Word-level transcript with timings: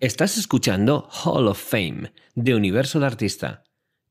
Estás 0.00 0.38
escuchando 0.38 1.08
Hall 1.10 1.48
of 1.48 1.60
Fame 1.60 2.12
de 2.36 2.54
Universo 2.54 3.00
de 3.00 3.06
Artista, 3.06 3.64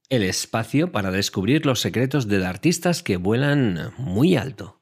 el 0.10 0.24
espacio 0.24 0.92
para 0.92 1.12
descubrir 1.12 1.66
los 1.66 1.80
secretos 1.80 2.28
de 2.28 2.46
artistas 2.46 3.04
que 3.04 3.16
vuelan 3.16 3.94
muy 3.98 4.36
alto. 4.36 4.82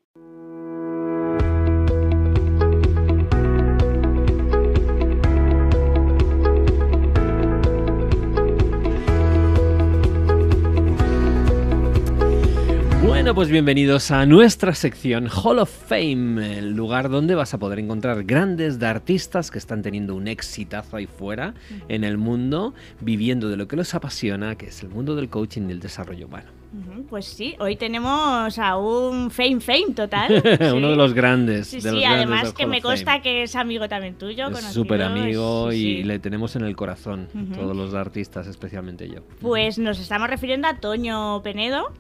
Bueno, 13.36 13.48
pues 13.48 13.52
bienvenidos 13.52 14.12
a 14.12 14.26
nuestra 14.26 14.74
sección 14.74 15.28
Hall 15.28 15.60
of 15.60 15.70
Fame, 15.70 16.58
el 16.58 16.74
lugar 16.74 17.10
donde 17.10 17.36
vas 17.36 17.54
a 17.54 17.58
poder 17.58 17.80
encontrar 17.80 18.24
grandes 18.24 18.80
de 18.80 18.86
artistas 18.86 19.52
que 19.52 19.58
están 19.58 19.82
teniendo 19.82 20.16
un 20.16 20.30
exitazo 20.30 20.96
ahí 20.96 21.06
fuera 21.06 21.54
en 21.90 22.06
el 22.06 22.18
mundo, 22.18 22.74
viviendo 23.02 23.50
de 23.50 23.58
lo 23.58 23.68
que 23.68 23.76
los 23.76 23.94
apasiona, 23.94 24.56
que 24.56 24.68
es 24.68 24.82
el 24.84 24.88
mundo 24.88 25.18
del 25.18 25.28
coaching 25.28 25.64
y 25.68 25.74
el 25.74 25.82
desarrollo 25.82 26.28
humano. 26.28 26.65
Pues 27.10 27.26
sí, 27.26 27.56
hoy 27.60 27.76
tenemos 27.76 28.58
a 28.60 28.78
un 28.78 29.32
Fame 29.32 29.60
Fame 29.60 29.94
total. 29.96 30.42
Uno 30.76 30.90
de 30.90 30.96
los 30.96 31.14
grandes. 31.14 31.68
Sí, 31.68 31.80
de 31.80 31.92
los 31.92 32.00
sí, 32.00 32.06
grandes 32.06 32.28
además 32.28 32.54
que 32.54 32.66
me 32.66 32.82
consta 32.82 33.22
que 33.22 33.44
es 33.44 33.56
amigo 33.56 33.88
también 33.88 34.16
tuyo. 34.16 34.50
Es 34.50 34.66
súper 34.66 35.02
amigo 35.02 35.72
sí, 35.72 35.78
y 35.78 35.98
sí. 35.98 36.04
le 36.04 36.20
tenemos 36.20 36.56
en 36.56 36.64
el 36.64 36.76
corazón, 36.76 37.28
todos 37.54 37.76
los 37.76 37.94
artistas, 37.94 38.48
especialmente 38.48 39.08
yo. 39.10 39.22
Pues 39.42 39.78
nos 39.78 40.00
estamos 40.00 40.30
refiriendo 40.30 40.68
a 40.68 40.78
Toño 40.78 41.42
Penedo, 41.44 41.92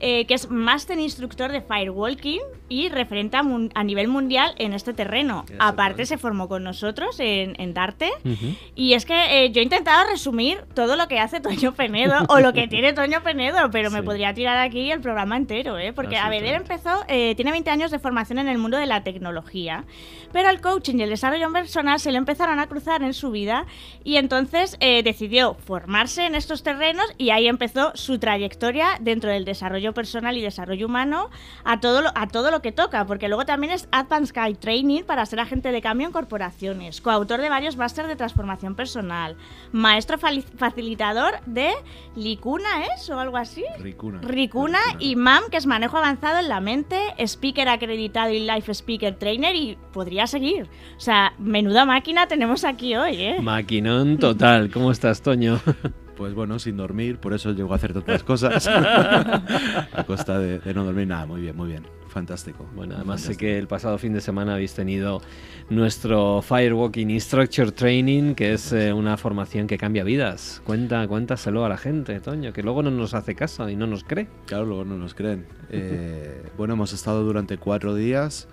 eh, 0.00 0.26
que 0.26 0.34
es 0.34 0.50
Master 0.50 0.98
Instructor 0.98 1.50
de 1.50 1.60
Firewalking 1.60 2.40
y 2.72 2.88
referente 2.88 3.36
a, 3.36 3.42
a 3.74 3.84
nivel 3.84 4.08
mundial 4.08 4.54
en 4.58 4.72
este 4.72 4.94
terreno. 4.94 5.44
Aparte 5.58 6.06
se 6.06 6.16
formó 6.16 6.48
con 6.48 6.64
nosotros 6.64 7.20
en, 7.20 7.54
en 7.60 7.74
Darte. 7.74 8.10
Ujú. 8.24 8.54
Y 8.74 8.94
es 8.94 9.04
que 9.04 9.44
eh, 9.44 9.50
yo 9.52 9.60
he 9.60 9.64
intentado 9.64 10.08
resumir 10.08 10.62
todo 10.74 10.96
lo 10.96 11.06
que 11.06 11.18
hace 11.20 11.40
Toño 11.40 11.72
Penedo 11.74 12.14
o 12.28 12.40
lo 12.40 12.52
que 12.54 12.68
tiene 12.68 12.94
Toño 12.94 13.22
Penedo, 13.22 13.70
pero 13.70 13.90
me 13.90 14.00
Sí. 14.00 14.04
podría 14.06 14.32
tirar 14.32 14.56
aquí 14.58 14.90
el 14.90 15.00
programa 15.00 15.36
entero, 15.36 15.78
¿eh? 15.78 15.92
Porque, 15.92 16.16
a 16.16 16.28
ver, 16.30 16.44
él 16.44 16.54
empezó, 16.54 17.04
eh, 17.08 17.34
tiene 17.36 17.50
20 17.50 17.70
años 17.70 17.90
de 17.90 17.98
formación 17.98 18.38
en 18.38 18.48
el 18.48 18.56
mundo 18.56 18.78
de 18.78 18.86
la 18.86 19.02
tecnología, 19.04 19.84
pero 20.32 20.48
el 20.48 20.60
coaching 20.62 20.96
y 20.96 21.02
el 21.02 21.10
desarrollo 21.10 21.52
personal 21.52 22.00
se 22.00 22.10
le 22.10 22.16
empezaron 22.16 22.58
a 22.58 22.66
cruzar 22.68 23.02
en 23.02 23.12
su 23.12 23.30
vida 23.30 23.66
y 24.02 24.16
entonces 24.16 24.78
eh, 24.80 25.02
decidió 25.02 25.54
formarse 25.54 26.24
en 26.24 26.34
estos 26.34 26.62
terrenos 26.62 27.04
y 27.18 27.30
ahí 27.30 27.48
empezó 27.48 27.92
su 27.94 28.18
trayectoria 28.18 28.96
dentro 29.00 29.30
del 29.30 29.44
desarrollo 29.44 29.92
personal 29.92 30.38
y 30.38 30.40
desarrollo 30.40 30.86
humano 30.86 31.28
a 31.64 31.80
todo 31.80 32.00
lo, 32.00 32.10
a 32.14 32.28
todo 32.28 32.50
lo 32.50 32.61
que 32.62 32.72
toca, 32.72 33.06
porque 33.06 33.28
luego 33.28 33.44
también 33.44 33.72
es 33.72 33.88
Advanced 33.90 34.34
Guide 34.34 34.54
Training 34.54 35.02
para 35.02 35.26
ser 35.26 35.40
agente 35.40 35.72
de 35.72 35.82
cambio 35.82 36.06
en 36.06 36.12
corporaciones, 36.12 37.00
coautor 37.00 37.40
de 37.40 37.48
varios 37.48 37.76
másteres 37.76 38.08
de 38.08 38.16
transformación 38.16 38.74
personal, 38.74 39.36
maestro 39.72 40.18
facilitador 40.18 41.34
de 41.46 41.72
Licuna, 42.16 42.86
¿es? 42.94 43.08
O 43.10 43.18
algo 43.18 43.36
así. 43.36 43.64
Ricuna. 43.78 44.20
Ricuna 44.22 44.78
y 44.98 45.16
MAM, 45.16 45.50
que 45.50 45.56
es 45.56 45.66
manejo 45.66 45.98
avanzado 45.98 46.38
en 46.38 46.48
la 46.48 46.60
mente, 46.60 46.98
speaker 47.18 47.68
acreditado 47.68 48.30
y 48.30 48.40
life 48.40 48.72
speaker 48.72 49.14
trainer 49.16 49.54
y 49.54 49.76
podría 49.92 50.26
seguir. 50.26 50.68
O 50.96 51.00
sea, 51.00 51.34
menuda 51.38 51.84
máquina 51.84 52.28
tenemos 52.28 52.64
aquí 52.64 52.96
hoy, 52.96 53.16
¿eh? 53.16 53.40
Maquinón 53.40 54.18
total. 54.18 54.70
¿Cómo 54.70 54.90
estás, 54.90 55.22
Toño? 55.22 55.60
Pues 56.14 56.34
bueno, 56.34 56.58
sin 56.58 56.76
dormir, 56.76 57.18
por 57.18 57.32
eso 57.32 57.50
llego 57.52 57.72
a 57.72 57.76
hacer 57.76 57.94
tantas 57.94 58.22
cosas. 58.22 58.68
a 58.68 60.04
costa 60.06 60.38
de, 60.38 60.60
de 60.60 60.74
no 60.74 60.84
dormir. 60.84 61.08
Nada, 61.08 61.26
muy 61.26 61.40
bien, 61.40 61.56
muy 61.56 61.68
bien. 61.68 61.84
Fantástico. 62.12 62.68
Bueno, 62.74 62.94
además 62.96 63.22
sé 63.22 63.28
Fantástico. 63.28 63.38
que 63.38 63.58
el 63.58 63.66
pasado 63.66 63.96
fin 63.96 64.12
de 64.12 64.20
semana 64.20 64.52
habéis 64.52 64.74
tenido 64.74 65.22
nuestro 65.70 66.42
Firewalking 66.42 67.10
Instructor 67.10 67.72
Training, 67.72 68.34
que 68.34 68.52
es 68.52 68.70
eh, 68.72 68.92
una 68.92 69.16
formación 69.16 69.66
que 69.66 69.78
cambia 69.78 70.04
vidas. 70.04 70.60
Cuenta, 70.66 71.08
cuéntaselo 71.08 71.64
a 71.64 71.70
la 71.70 71.78
gente, 71.78 72.20
Toño, 72.20 72.52
que 72.52 72.62
luego 72.62 72.82
no 72.82 72.90
nos 72.90 73.14
hace 73.14 73.34
caso 73.34 73.66
y 73.70 73.76
no 73.76 73.86
nos 73.86 74.04
cree. 74.04 74.28
Claro, 74.44 74.66
luego 74.66 74.84
no 74.84 74.98
nos 74.98 75.14
creen. 75.14 75.46
Eh, 75.74 76.50
bueno, 76.58 76.74
hemos 76.74 76.92
estado 76.92 77.24
durante 77.24 77.56
cuatro 77.56 77.94
días 77.94 78.46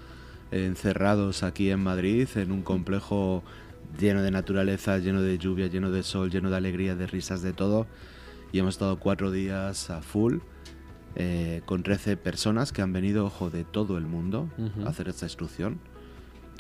eh, 0.54 0.66
encerrados 0.66 1.44
aquí 1.44 1.70
en 1.70 1.84
Madrid, 1.84 2.30
en 2.36 2.54
un 2.54 2.62
complejo 2.62 3.44
lleno 4.00 4.22
de 4.22 4.32
naturaleza, 4.32 5.00
lleno 5.00 5.22
de 5.22 5.38
lluvia, 5.38 5.68
lleno 5.68 5.92
de 5.92 6.02
sol, 6.04 6.32
lleno 6.32 6.50
de 6.50 6.56
alegría, 6.56 6.96
de 6.96 7.08
risas, 7.08 7.42
de 7.42 7.52
todo. 7.52 7.88
Y 8.54 8.60
hemos 8.60 8.76
estado 8.76 9.00
cuatro 9.00 9.32
días 9.32 9.90
a 9.90 10.02
full. 10.02 10.38
Eh, 11.16 11.62
con 11.66 11.84
13 11.84 12.18
personas 12.18 12.72
que 12.72 12.82
han 12.82 12.94
venido, 12.94 13.26
ojo, 13.26 13.50
de 13.50 13.64
todo 13.64 13.98
el 13.98 14.06
mundo 14.06 14.50
a 14.86 14.90
hacer 14.90 15.10
esta 15.10 15.26
instrucción, 15.26 15.80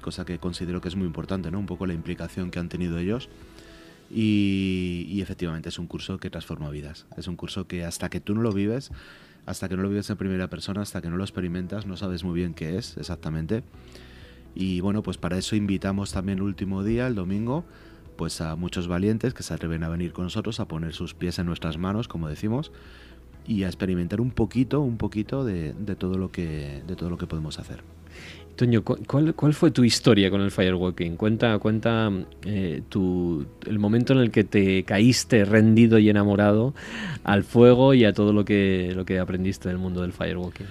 cosa 0.02 0.26
que 0.26 0.40
considero 0.40 0.82
que 0.82 0.88
es 0.88 0.96
muy 0.96 1.06
importante, 1.06 1.52
¿no? 1.52 1.60
Un 1.60 1.66
poco 1.66 1.86
la 1.86 1.94
implicación 1.94 2.52
que 2.52 2.60
han 2.60 2.70
tenido 2.70 2.98
ellos. 2.98 3.30
Y, 4.12 5.06
y 5.08 5.22
efectivamente 5.22 5.70
es 5.70 5.78
un 5.78 5.86
curso 5.86 6.18
que 6.18 6.30
transforma 6.32 6.70
vidas. 6.72 7.06
Es 7.16 7.28
un 7.28 7.36
curso 7.36 7.68
que 7.68 7.86
hasta 7.86 8.10
que 8.10 8.20
tú 8.20 8.34
no 8.34 8.42
lo 8.42 8.52
vives, 8.52 8.92
hasta 9.46 9.70
que 9.70 9.76
no 9.76 9.84
lo 9.84 9.90
vives 9.90 10.10
en 10.10 10.18
primera 10.18 10.48
persona, 10.48 10.81
hasta 10.81 11.02
que 11.02 11.10
no 11.10 11.18
lo 11.18 11.24
experimentas, 11.24 11.86
no 11.86 11.96
sabes 11.96 12.24
muy 12.24 12.34
bien 12.36 12.54
qué 12.54 12.78
es 12.78 12.98
exactamente. 12.98 13.64
Y 14.56 14.81
bueno, 14.81 15.04
pues 15.04 15.18
para 15.18 15.38
eso 15.38 15.56
invitamos 15.56 16.12
también 16.12 16.40
el 16.40 16.44
último 16.44 16.84
día, 16.84 17.08
el 17.08 17.16
domingo, 17.16 17.66
pues 18.18 18.42
a 18.42 18.56
muchos 18.56 18.88
valientes 18.88 19.34
que 19.34 19.44
se 19.44 19.54
atreven 19.54 19.84
a 19.84 19.90
venir 19.90 20.12
con 20.12 20.26
nosotros, 20.26 20.60
a 20.60 20.68
poner 20.68 20.94
sus 20.94 21.14
pies 21.14 21.40
en 21.40 21.46
nuestras 21.46 21.78
manos, 21.78 22.08
como 22.08 22.28
decimos, 22.28 22.72
y 23.47 23.63
a 23.63 23.67
experimentar 23.67 24.22
un 24.22 24.31
poquito, 24.31 24.81
un 24.81 24.97
poquito 24.97 25.44
de, 25.44 25.73
de 25.73 25.95
todo 25.95 26.17
lo 26.17 26.31
que 26.31 26.81
de 26.88 26.95
todo 26.95 27.09
lo 27.09 27.17
que 27.17 27.27
podemos 27.27 27.59
hacer. 27.59 27.81
Toño, 28.55 28.83
cu- 28.83 28.97
¿cuál, 29.07 29.33
cuál 29.35 29.53
fue 29.53 29.72
tu 29.72 29.85
historia 29.85 30.29
con 30.29 30.41
el 30.41 30.51
Firewalking? 30.51 31.16
Cuenta, 31.16 31.57
cuenta 31.59 32.11
eh, 32.44 32.81
tu, 32.89 33.45
el 33.66 33.79
momento 33.79 34.11
en 34.11 34.19
el 34.19 34.31
que 34.31 34.44
te 34.44 34.83
caíste 34.83 35.45
rendido 35.45 35.97
y 35.97 36.09
enamorado 36.09 36.73
al 37.23 37.44
fuego 37.45 37.94
y 37.94 38.03
a 38.03 38.11
todo 38.11 38.33
lo 38.33 38.44
que, 38.44 38.91
lo 38.95 39.05
que 39.05 39.17
aprendiste 39.19 39.69
del 39.69 39.77
mundo 39.77 40.01
del 40.01 40.11
Firewalking. 40.11 40.67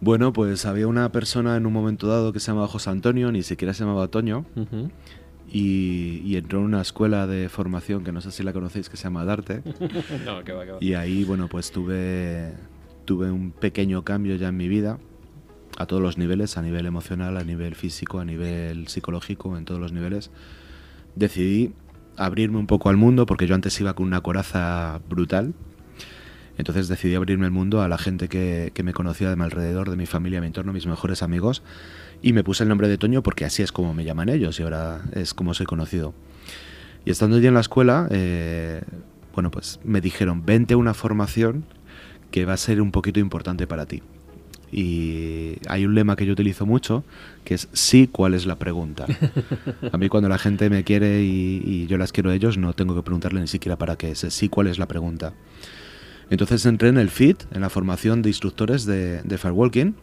Bueno, 0.00 0.32
pues 0.32 0.64
había 0.64 0.86
una 0.86 1.12
persona 1.12 1.56
en 1.56 1.66
un 1.66 1.72
momento 1.74 2.06
dado 2.06 2.32
que 2.32 2.40
se 2.40 2.52
llamaba 2.52 2.68
José 2.68 2.88
Antonio, 2.88 3.30
ni 3.32 3.42
siquiera 3.42 3.74
se 3.74 3.84
llamaba 3.84 4.08
Toño. 4.08 4.46
Y, 5.50 6.20
y 6.24 6.36
entró 6.36 6.58
en 6.58 6.66
una 6.66 6.82
escuela 6.82 7.26
de 7.26 7.48
formación 7.48 8.04
que 8.04 8.12
no 8.12 8.20
sé 8.20 8.30
si 8.30 8.42
la 8.42 8.52
conocéis, 8.52 8.88
que 8.88 8.96
se 8.96 9.04
llama 9.04 9.24
Darte. 9.24 9.62
no, 10.24 10.44
que 10.44 10.52
va, 10.52 10.64
que 10.64 10.72
va. 10.72 10.78
Y 10.80 10.94
ahí, 10.94 11.24
bueno, 11.24 11.48
pues 11.48 11.70
tuve, 11.70 12.52
tuve 13.04 13.30
un 13.30 13.50
pequeño 13.52 14.04
cambio 14.04 14.36
ya 14.36 14.48
en 14.48 14.56
mi 14.56 14.68
vida, 14.68 14.98
a 15.78 15.86
todos 15.86 16.02
los 16.02 16.18
niveles, 16.18 16.56
a 16.56 16.62
nivel 16.62 16.86
emocional, 16.86 17.36
a 17.36 17.44
nivel 17.44 17.74
físico, 17.74 18.20
a 18.20 18.24
nivel 18.24 18.88
psicológico, 18.88 19.56
en 19.56 19.64
todos 19.64 19.80
los 19.80 19.92
niveles. 19.92 20.30
Decidí 21.14 21.72
abrirme 22.16 22.58
un 22.58 22.66
poco 22.66 22.90
al 22.90 22.96
mundo, 22.96 23.26
porque 23.26 23.46
yo 23.46 23.54
antes 23.54 23.80
iba 23.80 23.94
con 23.94 24.06
una 24.06 24.20
coraza 24.20 25.00
brutal. 25.08 25.54
Entonces 26.58 26.88
decidí 26.88 27.14
abrirme 27.14 27.46
al 27.46 27.52
mundo 27.52 27.80
a 27.80 27.88
la 27.88 27.96
gente 27.96 28.28
que, 28.28 28.72
que 28.74 28.82
me 28.82 28.92
conocía 28.92 29.30
de 29.30 29.36
mi 29.36 29.44
alrededor, 29.44 29.90
de 29.90 29.96
mi 29.96 30.06
familia, 30.06 30.40
mi 30.40 30.48
entorno, 30.48 30.72
mis 30.72 30.86
mejores 30.86 31.22
amigos. 31.22 31.62
Y 32.20 32.32
me 32.32 32.42
puse 32.44 32.64
el 32.64 32.68
nombre 32.68 32.88
de 32.88 32.98
Toño 32.98 33.22
porque 33.22 33.44
así 33.44 33.62
es 33.62 33.72
como 33.72 33.94
me 33.94 34.04
llaman 34.04 34.28
ellos 34.28 34.58
y 34.58 34.64
ahora 34.64 35.02
es 35.12 35.34
como 35.34 35.54
soy 35.54 35.66
conocido. 35.66 36.14
Y 37.04 37.10
estando 37.10 37.36
allí 37.36 37.46
en 37.46 37.54
la 37.54 37.60
escuela, 37.60 38.08
eh, 38.10 38.82
bueno, 39.34 39.50
pues 39.50 39.78
me 39.84 40.00
dijeron, 40.00 40.44
vente 40.44 40.74
a 40.74 40.76
una 40.76 40.94
formación 40.94 41.64
que 42.30 42.44
va 42.44 42.54
a 42.54 42.56
ser 42.56 42.82
un 42.82 42.90
poquito 42.90 43.20
importante 43.20 43.66
para 43.66 43.86
ti. 43.86 44.02
Y 44.70 45.56
hay 45.68 45.86
un 45.86 45.94
lema 45.94 46.16
que 46.16 46.26
yo 46.26 46.32
utilizo 46.32 46.66
mucho, 46.66 47.04
que 47.44 47.54
es 47.54 47.68
sí, 47.72 48.08
¿cuál 48.10 48.34
es 48.34 48.44
la 48.44 48.56
pregunta? 48.56 49.06
A 49.92 49.96
mí 49.96 50.08
cuando 50.08 50.28
la 50.28 50.38
gente 50.38 50.68
me 50.68 50.84
quiere 50.84 51.22
y, 51.22 51.62
y 51.64 51.86
yo 51.86 51.96
las 51.96 52.12
quiero 52.12 52.30
a 52.30 52.34
ellos, 52.34 52.58
no 52.58 52.74
tengo 52.74 52.94
que 52.94 53.02
preguntarle 53.02 53.40
ni 53.40 53.46
siquiera 53.46 53.78
para 53.78 53.96
qué, 53.96 54.10
es 54.10 54.26
sí, 54.28 54.48
¿cuál 54.50 54.66
es 54.66 54.78
la 54.78 54.86
pregunta? 54.86 55.32
Entonces 56.30 56.66
entré 56.66 56.88
en 56.88 56.98
el 56.98 57.10
FIT, 57.10 57.44
en 57.52 57.62
la 57.62 57.70
formación 57.70 58.22
de 58.22 58.30
instructores 58.30 58.84
de, 58.84 59.22
de 59.22 59.38
Firewalking, 59.38 59.94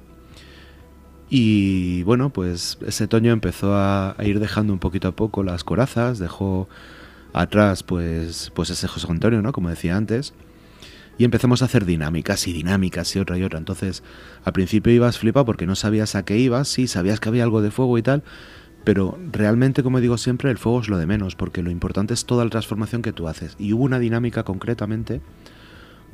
y 1.29 2.03
bueno, 2.03 2.29
pues 2.29 2.77
ese 2.85 3.07
Toño 3.07 3.31
empezó 3.31 3.73
a, 3.73 4.15
a 4.17 4.23
ir 4.25 4.39
dejando 4.39 4.73
un 4.73 4.79
poquito 4.79 5.07
a 5.07 5.15
poco 5.15 5.43
las 5.43 5.63
corazas, 5.63 6.19
dejó 6.19 6.69
atrás 7.33 7.83
pues, 7.83 8.51
pues 8.55 8.69
ese 8.69 8.87
José 8.87 9.07
Antonio, 9.09 9.41
¿no? 9.41 9.51
Como 9.51 9.69
decía 9.69 9.97
antes. 9.97 10.33
Y 11.17 11.23
empezamos 11.23 11.61
a 11.61 11.65
hacer 11.65 11.85
dinámicas 11.85 12.47
y 12.47 12.53
dinámicas 12.53 13.15
y 13.15 13.19
otra 13.19 13.37
y 13.37 13.43
otra. 13.43 13.57
Entonces, 13.57 14.03
al 14.43 14.53
principio 14.53 14.91
ibas 14.91 15.17
flipa 15.17 15.45
porque 15.45 15.65
no 15.65 15.75
sabías 15.75 16.15
a 16.15 16.25
qué 16.25 16.37
ibas, 16.37 16.67
sí, 16.67 16.87
sabías 16.87 17.19
que 17.19 17.29
había 17.29 17.43
algo 17.43 17.61
de 17.61 17.71
fuego 17.71 17.97
y 17.97 18.01
tal, 18.01 18.23
pero 18.83 19.17
realmente, 19.31 19.81
como 19.81 20.01
digo 20.01 20.17
siempre, 20.17 20.51
el 20.51 20.57
fuego 20.57 20.81
es 20.81 20.89
lo 20.89 20.97
de 20.97 21.05
menos, 21.05 21.35
porque 21.35 21.63
lo 21.63 21.71
importante 21.71 22.13
es 22.13 22.25
toda 22.25 22.43
la 22.43 22.49
transformación 22.49 23.01
que 23.01 23.13
tú 23.13 23.27
haces. 23.27 23.55
Y 23.59 23.73
hubo 23.73 23.83
una 23.83 23.99
dinámica 23.99 24.43
concretamente, 24.43 25.21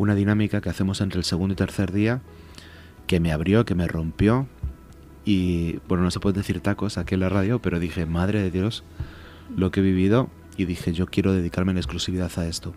una 0.01 0.15
dinámica 0.15 0.61
que 0.61 0.69
hacemos 0.69 0.99
entre 1.01 1.19
el 1.19 1.23
segundo 1.23 1.53
y 1.53 1.55
tercer 1.55 1.91
día, 1.91 2.21
que 3.07 3.19
me 3.19 3.31
abrió, 3.31 3.65
que 3.65 3.75
me 3.75 3.87
rompió. 3.87 4.47
Y 5.25 5.77
bueno, 5.87 6.03
no 6.03 6.11
se 6.11 6.19
puede 6.19 6.37
decir 6.37 6.59
tacos 6.59 6.97
aquí 6.97 7.13
en 7.13 7.19
la 7.19 7.29
radio, 7.29 7.61
pero 7.61 7.79
dije, 7.79 8.05
madre 8.05 8.41
de 8.41 8.51
Dios, 8.51 8.83
lo 9.55 9.71
que 9.71 9.79
he 9.79 9.83
vivido. 9.83 10.29
Y 10.57 10.65
dije, 10.65 10.93
yo 10.93 11.05
quiero 11.05 11.33
dedicarme 11.33 11.71
en 11.71 11.77
exclusividad 11.77 12.31
a 12.37 12.47
esto. 12.47 12.73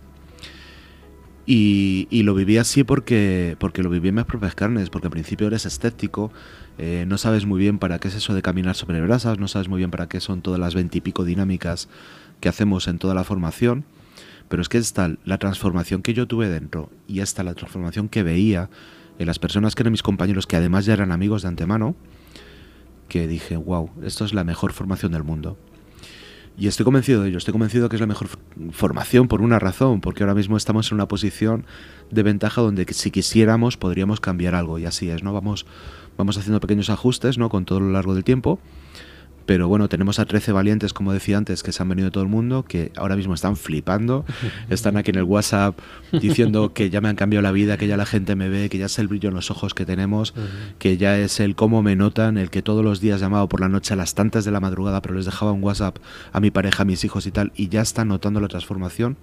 Y, 1.46 2.22
lo 2.22 2.34
viví 2.34 2.56
así 2.56 2.84
porque, 2.84 3.56
porque 3.58 3.82
lo 3.82 3.90
viví 3.90 4.08
en 4.08 4.14
mis 4.14 4.24
propias 4.24 4.54
carnes, 4.54 4.88
porque 4.88 5.08
al 5.08 5.10
principio 5.10 5.46
eres 5.46 5.66
escéptico, 5.66 6.32
eh, 6.78 7.04
no 7.06 7.18
sabes 7.18 7.44
muy 7.44 7.60
bien 7.60 7.78
para 7.78 7.98
qué 7.98 8.08
es 8.08 8.14
eso 8.14 8.34
de 8.34 8.40
caminar 8.40 8.76
sobre 8.76 9.00
brasas, 9.02 9.38
no 9.38 9.46
sabes 9.46 9.68
muy 9.68 9.78
bien 9.78 9.90
para 9.90 10.08
qué 10.08 10.20
son 10.20 10.40
todas 10.40 10.58
las 10.58 10.74
veintipico 10.74 11.24
dinámicas 11.24 11.88
que 12.40 12.48
hacemos 12.48 12.88
en 12.88 12.98
toda 12.98 13.14
la 13.14 13.24
formación, 13.24 13.84
pero 14.54 14.62
es 14.62 14.68
que 14.68 14.78
está 14.78 15.12
la 15.24 15.38
transformación 15.38 16.00
que 16.00 16.14
yo 16.14 16.28
tuve 16.28 16.48
dentro 16.48 16.88
y 17.08 17.18
esta 17.18 17.42
la 17.42 17.54
transformación 17.54 18.08
que 18.08 18.22
veía 18.22 18.70
en 19.18 19.26
las 19.26 19.40
personas 19.40 19.74
que 19.74 19.82
eran 19.82 19.90
mis 19.90 20.04
compañeros, 20.04 20.46
que 20.46 20.54
además 20.54 20.86
ya 20.86 20.92
eran 20.92 21.10
amigos 21.10 21.42
de 21.42 21.48
antemano, 21.48 21.96
que 23.08 23.26
dije, 23.26 23.56
wow, 23.56 23.90
esto 24.04 24.24
es 24.24 24.32
la 24.32 24.44
mejor 24.44 24.72
formación 24.72 25.10
del 25.10 25.24
mundo. 25.24 25.58
Y 26.56 26.68
estoy 26.68 26.84
convencido 26.84 27.22
de 27.22 27.30
ello, 27.30 27.38
estoy 27.38 27.50
convencido 27.50 27.88
que 27.88 27.96
es 27.96 28.00
la 28.00 28.06
mejor 28.06 28.28
formación 28.70 29.26
por 29.26 29.42
una 29.42 29.58
razón, 29.58 30.00
porque 30.00 30.22
ahora 30.22 30.36
mismo 30.36 30.56
estamos 30.56 30.88
en 30.92 30.98
una 30.98 31.08
posición 31.08 31.66
de 32.12 32.22
ventaja 32.22 32.60
donde 32.60 32.86
si 32.92 33.10
quisiéramos 33.10 33.76
podríamos 33.76 34.20
cambiar 34.20 34.54
algo 34.54 34.78
y 34.78 34.86
así 34.86 35.10
es, 35.10 35.24
¿no? 35.24 35.32
Vamos, 35.32 35.66
vamos 36.16 36.38
haciendo 36.38 36.60
pequeños 36.60 36.90
ajustes, 36.90 37.38
¿no? 37.38 37.48
Con 37.48 37.64
todo 37.64 37.80
lo 37.80 37.90
largo 37.90 38.14
del 38.14 38.22
tiempo 38.22 38.60
pero 39.46 39.68
bueno, 39.68 39.88
tenemos 39.88 40.18
a 40.18 40.24
13 40.24 40.52
valientes, 40.52 40.94
como 40.94 41.12
decía 41.12 41.36
antes, 41.36 41.62
que 41.62 41.72
se 41.72 41.82
han 41.82 41.88
venido 41.88 42.06
de 42.06 42.10
todo 42.10 42.22
el 42.22 42.30
mundo, 42.30 42.64
que 42.64 42.92
ahora 42.96 43.14
mismo 43.16 43.34
están 43.34 43.56
flipando, 43.56 44.24
están 44.70 44.96
aquí 44.96 45.10
en 45.10 45.18
el 45.18 45.24
WhatsApp 45.24 45.78
diciendo 46.12 46.72
que 46.72 46.88
ya 46.88 47.00
me 47.00 47.08
han 47.08 47.16
cambiado 47.16 47.42
la 47.42 47.52
vida, 47.52 47.76
que 47.76 47.86
ya 47.86 47.96
la 47.96 48.06
gente 48.06 48.36
me 48.36 48.48
ve, 48.48 48.68
que 48.70 48.78
ya 48.78 48.86
es 48.86 48.98
el 48.98 49.08
brillo 49.08 49.28
en 49.28 49.34
los 49.34 49.50
ojos 49.50 49.74
que 49.74 49.84
tenemos, 49.84 50.34
que 50.78 50.96
ya 50.96 51.18
es 51.18 51.40
el 51.40 51.56
cómo 51.56 51.82
me 51.82 51.94
notan, 51.94 52.38
el 52.38 52.50
que 52.50 52.62
todos 52.62 52.82
los 52.82 53.00
días 53.00 53.20
llamaba 53.20 53.48
por 53.48 53.60
la 53.60 53.68
noche 53.68 53.92
a 53.92 53.96
las 53.96 54.14
tantas 54.14 54.44
de 54.44 54.50
la 54.50 54.60
madrugada, 54.60 55.02
pero 55.02 55.14
les 55.14 55.26
dejaba 55.26 55.52
un 55.52 55.62
WhatsApp 55.62 55.98
a 56.32 56.40
mi 56.40 56.50
pareja, 56.50 56.82
a 56.82 56.86
mis 56.86 57.04
hijos 57.04 57.26
y 57.26 57.30
tal, 57.30 57.52
y 57.54 57.68
ya 57.68 57.82
están 57.82 58.08
notando 58.08 58.40
la 58.40 58.48
transformación 58.48 59.16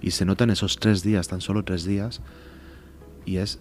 y 0.00 0.12
se 0.12 0.24
notan 0.24 0.50
esos 0.50 0.78
tres 0.78 1.02
días, 1.02 1.28
tan 1.28 1.40
solo 1.40 1.64
tres 1.64 1.84
días, 1.84 2.20
y 3.26 3.38
es 3.38 3.58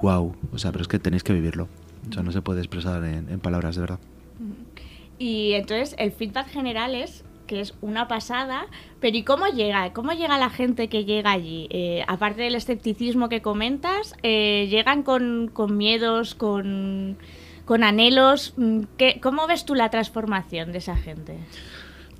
wow, 0.00 0.34
o 0.52 0.58
sea, 0.58 0.72
pero 0.72 0.82
es 0.82 0.88
que 0.88 0.98
tenéis 0.98 1.22
que 1.22 1.32
vivirlo, 1.32 1.68
o 2.08 2.12
sea, 2.12 2.22
no 2.22 2.32
se 2.32 2.40
puede 2.40 2.60
expresar 2.60 3.04
en, 3.04 3.28
en 3.28 3.40
palabras, 3.40 3.74
de 3.74 3.80
verdad. 3.82 3.98
Y 5.20 5.52
entonces 5.52 5.94
el 5.98 6.12
feedback 6.12 6.48
general 6.48 6.94
es 6.94 7.24
que 7.46 7.60
es 7.60 7.74
una 7.82 8.08
pasada, 8.08 8.66
pero 9.00 9.18
¿y 9.18 9.22
cómo 9.22 9.46
llega? 9.48 9.92
¿Cómo 9.92 10.12
llega 10.12 10.38
la 10.38 10.48
gente 10.48 10.88
que 10.88 11.04
llega 11.04 11.30
allí? 11.30 11.66
Eh, 11.70 12.02
aparte 12.08 12.40
del 12.40 12.54
escepticismo 12.54 13.28
que 13.28 13.42
comentas, 13.42 14.14
eh, 14.22 14.66
¿llegan 14.70 15.02
con, 15.02 15.50
con 15.52 15.76
miedos, 15.76 16.34
con, 16.34 17.18
con 17.66 17.84
anhelos? 17.84 18.54
Mm, 18.56 18.80
¿Qué, 18.96 19.20
¿Cómo 19.22 19.46
ves 19.46 19.66
tú 19.66 19.74
la 19.74 19.90
transformación 19.90 20.72
de 20.72 20.78
esa 20.78 20.96
gente? 20.96 21.36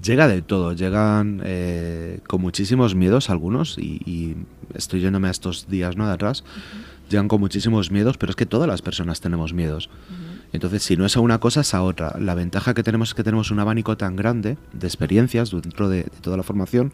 Llega 0.03 0.29
de 0.29 0.43
todo, 0.43 0.75
llegan 0.75 1.41
eh, 1.43 2.21
con 2.27 2.43
muchísimos 2.43 2.95
miedos 2.95 3.31
algunos 3.31 3.79
y, 3.79 4.03
y, 4.05 4.37
estoy 4.75 5.01
yéndome 5.01 5.29
a 5.29 5.31
estos 5.31 5.69
días 5.69 5.97
¿no? 5.97 6.07
de 6.07 6.13
atrás, 6.13 6.43
uh 6.43 6.59
-huh. 6.59 7.11
llegan 7.11 7.29
con 7.29 7.41
muchísimos 7.41 7.91
miedos, 7.91 8.19
pero 8.19 8.29
es 8.29 8.37
que 8.37 8.47
todas 8.47 8.69
las 8.69 8.83
personas 8.83 9.23
tenemos 9.23 9.55
miedos. 9.55 9.89
Uh 9.89 10.13
-huh. 10.13 10.30
Entonces, 10.53 10.83
si 10.83 10.97
no 10.97 11.07
es 11.07 11.17
a 11.17 11.21
una 11.21 11.39
cosa, 11.39 11.61
es 11.61 11.75
a 11.75 11.83
otra. 11.83 12.17
La 12.19 12.35
ventaja 12.35 12.75
que 12.75 12.83
tenemos 12.83 13.11
es 13.11 13.15
que 13.15 13.23
tenemos 13.23 13.51
un 13.51 13.61
abanico 13.61 13.97
tan 13.97 14.17
grande 14.17 14.59
de 14.73 14.87
experiencias 14.87 15.51
dentro 15.51 15.89
de, 15.89 16.05
toda 16.23 16.37
la 16.37 16.43
formación 16.43 16.93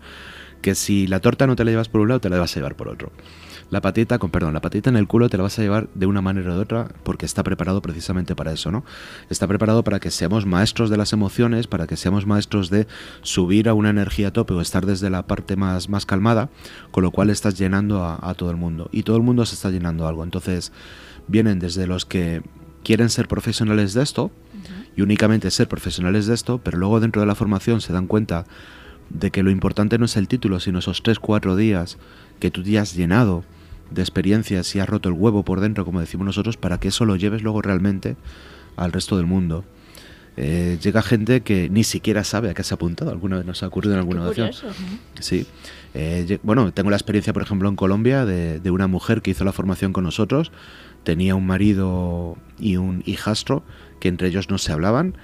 que 0.62 0.75
si 0.75 1.06
la 1.06 1.20
torta 1.20 1.47
no 1.47 1.55
te 1.55 1.64
la 1.64 1.70
llevas 1.70 1.88
por 1.88 2.00
un 2.00 2.08
lado, 2.08 2.20
te 2.20 2.31
la 2.31 2.38
vas 2.38 2.53
a 2.53 2.61
llevar 2.61 2.76
por 2.76 2.88
otro. 2.88 3.12
La 3.70 3.81
patita, 3.81 4.19
con 4.19 4.31
perdón, 4.31 4.55
la 4.55 4.61
patita 4.61 4.91
en 4.91 4.97
el 4.97 5.08
culo 5.08 5.29
te 5.29 5.37
la 5.37 5.43
vas 5.43 5.58
a 5.58 5.62
llevar 5.62 5.88
de 5.94 6.06
una 6.06 6.23
manera 6.23 6.53
o 6.53 6.55
de 6.55 6.61
otra 6.61 6.88
porque 7.03 7.26
está 7.26 7.43
preparado 7.43 7.82
precisamente 7.82 8.37
para 8.37 8.53
eso, 8.53 8.70
¿no? 8.70 8.85
Está 9.29 9.47
preparado 9.49 9.82
para 9.85 9.99
que 9.99 10.11
seamos 10.11 10.47
maestros 10.47 10.88
de 10.88 10.97
las 10.97 11.12
emociones, 11.12 11.67
para 11.67 11.87
que 11.87 11.97
seamos 11.97 12.26
maestros 12.26 12.70
de 12.70 12.87
subir 13.23 13.69
a 13.69 13.75
una 13.75 13.91
energía 13.91 14.29
a 14.29 14.32
tope 14.32 14.55
o 14.55 14.61
estar 14.61 14.87
desde 14.87 15.11
la 15.11 15.26
parte 15.26 15.56
más, 15.56 15.88
más 15.88 16.06
calmada, 16.06 16.49
con 16.93 17.03
lo 17.03 17.11
cual 17.11 17.31
estás 17.31 17.58
llenando 17.58 18.05
a 18.05 18.35
todo 18.35 18.50
el 18.50 18.56
mundo. 18.56 18.88
Y 18.93 19.03
todo 19.03 19.17
el 19.17 19.23
mundo 19.23 19.44
se 19.47 19.56
está 19.56 19.70
llenando 19.70 20.06
algo. 20.06 20.23
Entonces, 20.23 20.73
vienen 21.26 21.58
desde 21.58 21.87
los 21.87 22.06
que 22.06 22.43
quieren 22.87 23.11
ser 23.11 23.27
profesionales 23.27 23.94
de 23.94 24.03
esto 24.05 24.27
uh 24.27 24.29
-huh. 24.29 24.87
y 24.94 25.03
únicamente 25.03 25.50
ser 25.50 25.67
profesionales 25.67 26.27
de 26.27 26.35
esto, 26.35 26.61
pero 26.62 26.79
luego 26.79 27.00
dentro 27.00 27.21
de 27.21 27.27
la 27.27 27.35
formación 27.35 27.81
se 27.81 27.93
dan 27.93 28.06
cuenta 28.06 28.44
de 29.11 29.33
que 29.33 29.43
lo 29.43 29.50
importante 29.50 29.99
no 29.99 30.05
es 30.05 30.17
el 30.17 30.29
título, 30.29 30.61
sino 30.61 30.79
esos 30.79 31.03
3-4 31.03 31.56
días 31.56 31.99
que 32.38 32.53
tú 32.53 32.62
ya 32.62 32.83
has 32.83 32.94
llenado 32.94 33.43
de 33.91 34.03
experiencias 34.03 34.73
y 34.77 34.79
has 34.79 34.88
roto 34.88 35.09
el 35.09 35.17
huevo 35.17 35.44
por 35.44 35.59
dentro, 35.59 35.85
como 35.85 35.99
decimos 35.99 36.27
nosotros, 36.27 36.56
para 36.56 36.79
que 36.79 36.88
eso 36.88 37.05
lo 37.05 37.17
lleves 37.17 37.43
luego 37.43 37.61
realmente 37.61 38.15
al 38.77 38.93
resto 38.93 39.17
del 39.17 39.27
mundo. 39.27 39.65
Eh, 40.37 40.79
llega 40.81 41.03
gente 41.03 41.41
que 41.41 41.69
ni 41.69 41.82
siquiera 41.82 42.23
sabe 42.23 42.50
a 42.50 42.55
qué 42.55 42.62
se 42.62 42.73
ha 42.73 42.77
apuntado. 42.77 43.11
Alguna 43.11 43.39
vez 43.39 43.47
nos 43.47 43.65
ha 43.65 43.67
ocurrido 43.67 43.94
en 43.94 44.00
alguna 44.00 44.23
ocasión. 44.23 44.50
¿no? 44.62 45.23
Sí. 45.23 45.44
Eh, 45.94 46.39
bueno, 46.44 46.73
tengo 46.73 46.91
la 46.91 46.97
experiencia, 46.97 47.32
por 47.32 47.43
ejemplo, 47.43 47.69
en 47.69 47.75
Colombia 47.75 48.25
de, 48.25 48.61
de, 48.61 48.71
una 48.71 48.87
mujer 48.87 49.23
que 49.23 49.32
hizo 49.32 49.44
la 49.44 49.53
formación 49.53 49.93
con 49.93 50.05
nosotros 50.05 50.53
tenía 51.06 51.37
un 51.37 51.47
marido 51.47 52.37
y 52.58 52.79
un 52.79 53.05
hijastro 53.06 53.62
que 54.00 54.08
entre 54.08 54.26
ellos 54.26 54.50
no 54.50 54.58
se 54.58 54.73
hablaban 54.73 55.17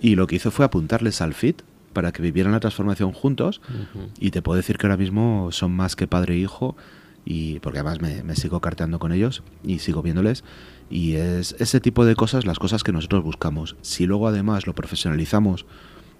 y 0.00 0.16
lo 0.16 0.26
que 0.26 0.34
hizo 0.34 0.50
fue 0.50 0.64
apuntarles 0.64 1.20
al 1.20 1.32
FIT 1.32 1.62
para 1.92 2.10
que 2.10 2.22
vivieran 2.22 2.52
la 2.52 2.58
transformación 2.58 3.12
juntos 3.12 3.60
uh 3.68 3.98
-huh. 3.98 4.08
y 4.18 4.32
te 4.32 4.42
puedo 4.42 4.56
decir 4.56 4.78
que 4.78 4.86
ahora 4.86 4.96
mismo 4.96 5.50
son 5.52 5.70
más 5.70 5.94
que 5.94 6.08
padre 6.08 6.34
e 6.34 6.38
hijo 6.38 6.76
y 7.24 7.60
porque 7.60 7.78
además 7.78 8.00
me, 8.00 8.24
me, 8.24 8.34
sigo 8.34 8.60
carteando 8.60 8.98
con 8.98 9.12
ellos 9.12 9.44
y 9.62 9.78
sigo 9.78 10.02
viéndoles 10.02 10.42
y 10.90 11.12
es 11.12 11.54
ese 11.60 11.78
tipo 11.78 12.04
de 12.04 12.16
cosas 12.16 12.44
las 12.44 12.58
cosas 12.58 12.82
que 12.82 12.90
nosotros 12.90 13.22
buscamos 13.22 13.76
si 13.80 14.06
luego 14.06 14.26
además 14.26 14.66
lo 14.66 14.74
profesionalizamos 14.74 15.66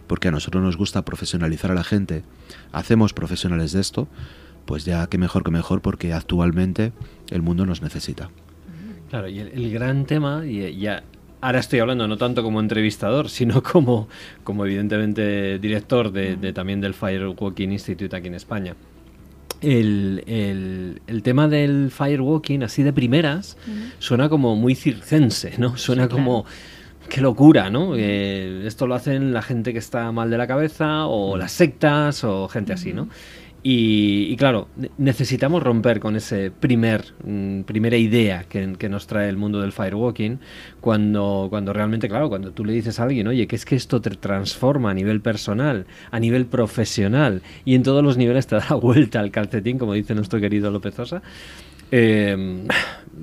porque 0.07 0.29
a 0.29 0.31
nosotros 0.31 0.63
nos 0.63 0.77
gusta 0.77 1.05
profesionalizar 1.05 1.73
a 1.73 1.75
la 1.75 1.83
gente 1.83 2.23
hacemos 2.71 3.15
profesionales 3.15 3.73
de 3.73 3.81
esto 3.81 4.07
pues 4.65 4.85
ya 4.85 5.09
que 5.09 5.19
mejor 5.19 5.43
que 5.43 5.51
mejor 5.51 5.83
porque 5.83 6.13
actualmente 6.13 6.93
el 7.31 7.43
mundo 7.43 7.67
nos 7.67 7.83
necesita 7.83 8.31
Claro, 9.13 9.29
y 9.29 9.41
el, 9.41 9.49
el 9.49 9.71
gran 9.71 10.07
tema, 10.07 10.43
y 10.47 10.75
ya 10.79 11.03
ahora 11.43 11.59
estoy 11.59 11.81
hablando 11.81 12.09
no 12.09 12.17
tanto 12.17 12.43
como 12.43 12.61
entrevistador, 12.61 13.29
sino 13.29 13.63
como, 13.63 14.09
como 14.43 14.65
evidentemente 14.65 15.59
director 15.59 16.11
de, 16.11 16.37
de 16.37 16.55
también 16.55 16.81
del 16.81 16.95
Firewalking 16.95 17.73
Institute 17.73 18.17
aquí 18.17 18.29
en 18.29 18.35
España. 18.37 18.75
El, 19.61 20.25
el, 20.27 21.03
el, 21.07 21.23
tema 21.23 21.47
del 21.47 21.91
firewalking, 21.91 22.63
así 22.63 22.83
de 22.83 22.95
primeras, 22.95 23.59
uh 23.69 23.71
-huh. 23.71 23.93
suena 23.99 24.31
como 24.31 24.57
muy 24.57 24.75
circense, 24.75 25.59
¿no? 25.59 25.77
Suena 25.77 26.05
sí, 26.05 26.09
claro. 26.09 26.25
como 26.25 26.47
qué 27.11 27.21
locura, 27.21 27.69
¿no? 27.69 27.95
Eh, 27.95 28.63
esto 28.65 28.87
lo 28.87 28.95
hacen 28.95 29.35
la 29.35 29.43
gente 29.43 29.75
que 29.75 29.79
está 29.79 30.11
mal 30.11 30.31
de 30.31 30.39
la 30.39 30.47
cabeza, 30.47 31.05
o 31.05 31.37
las 31.37 31.53
sectas, 31.53 32.25
o 32.25 32.49
gente 32.49 32.73
así, 32.73 32.95
¿no? 32.95 33.11
Y, 33.65 34.37
claro, 34.39 34.67
necesitamos 34.99 35.63
romper 35.63 36.01
con 36.01 36.17
ese 36.17 36.51
primer 36.51 37.15
mm, 37.25 37.61
primera 37.63 37.97
idea 37.97 38.45
que, 38.49 38.89
nos 38.89 39.07
trae 39.07 39.29
el 39.29 39.37
mundo 39.37 39.61
del 39.61 39.71
firewalking 39.71 40.41
cuando, 40.81 41.47
cuando 41.49 41.73
realmente, 41.73 42.09
claro, 42.09 42.29
cuando 42.29 42.51
tú 42.51 42.65
le 42.65 42.73
dices 42.73 42.99
a 42.99 43.05
alguien, 43.05 43.29
oye, 43.29 43.47
que 43.47 43.55
es 43.55 43.65
que 43.65 43.77
esto 43.77 44.01
te 44.01 44.11
transforma 44.11 44.91
a 44.91 44.95
nivel 44.95 45.21
personal, 45.21 45.87
a 46.11 46.19
nivel 46.19 46.47
profesional 46.47 47.43
y 47.65 47.77
en 47.77 47.85
todos 47.85 48.03
los 48.03 48.17
niveles 48.17 48.49
te 48.49 48.57
da 48.69 48.75
vuelta 48.75 49.21
al 49.21 49.31
calcetín, 49.31 49.79
como 49.79 49.95
dice 49.95 50.15
nuestro 50.17 50.41
querido 50.41 50.71
López 50.73 50.95
Sosa. 50.95 51.23
Eh, 51.95 52.67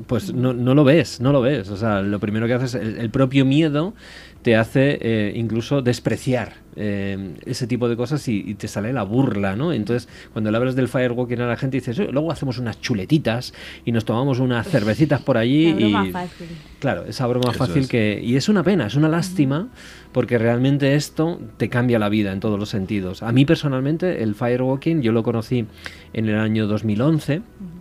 pues 0.06 0.32
no, 0.34 0.54
no, 0.54 0.76
lo 0.76 0.84
ves, 0.84 1.20
no 1.20 1.34
lo 1.34 1.42
ves. 1.42 1.70
O 1.70 1.76
sea, 1.76 2.02
lo 2.02 2.20
primero 2.20 2.48
que 2.48 2.54
haces, 2.54 2.76
el, 2.76 2.98
el 3.00 3.10
propio 3.10 3.44
miedo 3.44 3.94
te 4.42 4.56
hace 4.56 4.98
eh, 5.02 5.34
incluso 5.36 5.82
despreciar 5.82 6.54
eh, 6.76 7.36
ese 7.46 7.68
tipo 7.68 7.90
de 7.90 7.98
cosas 7.98 8.26
y, 8.30 8.42
y, 8.46 8.54
te 8.54 8.70
sale 8.70 8.94
la 8.94 9.04
burla, 9.04 9.58
¿no? 9.58 9.74
Entonces, 9.74 10.08
cuando 10.32 10.50
le 10.50 10.58
hablas 10.58 10.76
del 10.76 10.88
firewalking 10.88 11.42
a 11.42 11.48
la 11.48 11.58
gente, 11.58 11.78
dices, 11.78 11.98
luego 11.98 12.32
hacemos 12.32 12.58
unas 12.58 12.80
chuletitas 12.80 13.54
y 13.84 13.92
nos 13.92 14.06
tomamos 14.06 14.40
unas 14.40 14.68
cervecitas 14.68 15.22
por 15.22 15.38
allí. 15.38 15.74
broma 15.74 16.08
y, 16.08 16.12
fácil. 16.12 16.48
Claro, 16.80 17.06
esa 17.06 17.28
broma 17.28 17.50
Eso 17.50 17.60
fácil 17.60 17.84
es. 17.84 17.90
que... 17.90 18.22
Y 18.24 18.38
es 18.38 18.48
una 18.48 18.64
pena, 18.64 18.88
es 18.88 18.96
una 18.96 19.10
lástima, 19.10 19.68
porque 20.14 20.38
realmente 20.38 20.96
esto 20.96 21.40
te 21.58 21.68
cambia 21.68 22.00
la 22.00 22.08
vida 22.08 22.32
en 22.32 22.40
todos 22.40 22.58
los 22.58 22.70
sentidos. 22.70 23.24
A 23.24 23.34
mí 23.34 23.44
personalmente, 23.44 24.24
el 24.24 24.36
firewalking, 24.36 25.02
yo 25.02 25.12
lo 25.12 25.24
conocí 25.24 25.66
en 26.14 26.30
el 26.30 26.36
año 26.36 26.66
2011. 26.68 27.40
Uh 27.40 27.42
-huh 27.42 27.79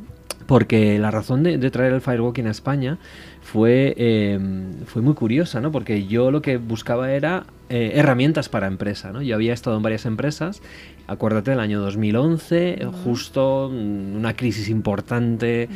porque 0.49 0.99
la 0.99 1.11
razón 1.11 1.43
de, 1.43 1.59
de, 1.59 1.71
traer 1.71 1.93
el 1.93 2.01
firewalking 2.01 2.47
a 2.47 2.51
España 2.51 2.97
fue, 3.43 3.95
eh, 3.99 4.41
fue 4.87 5.03
muy 5.03 5.13
curiosa, 5.13 5.61
¿no? 5.61 5.71
Porque 5.71 6.07
yo 6.07 6.31
lo 6.31 6.41
que 6.41 6.57
buscaba 6.57 7.13
era 7.13 7.45
eh, 7.69 7.93
herramientas 7.97 8.49
para 8.49 8.67
empresa, 8.67 9.13
¿no? 9.13 9.21
Yo 9.21 9.35
había 9.35 9.53
estado 9.53 9.77
en 9.77 9.83
varias 9.83 10.07
empresas, 10.07 10.63
acuérdate 11.07 11.51
del 11.51 11.61
año 11.61 11.81
2011, 11.81 12.79
uh 12.81 12.87
-huh. 12.87 12.93
justo 13.05 13.71
mm, 13.71 14.17
una 14.17 14.35
crisis 14.35 14.71
importante. 14.71 15.69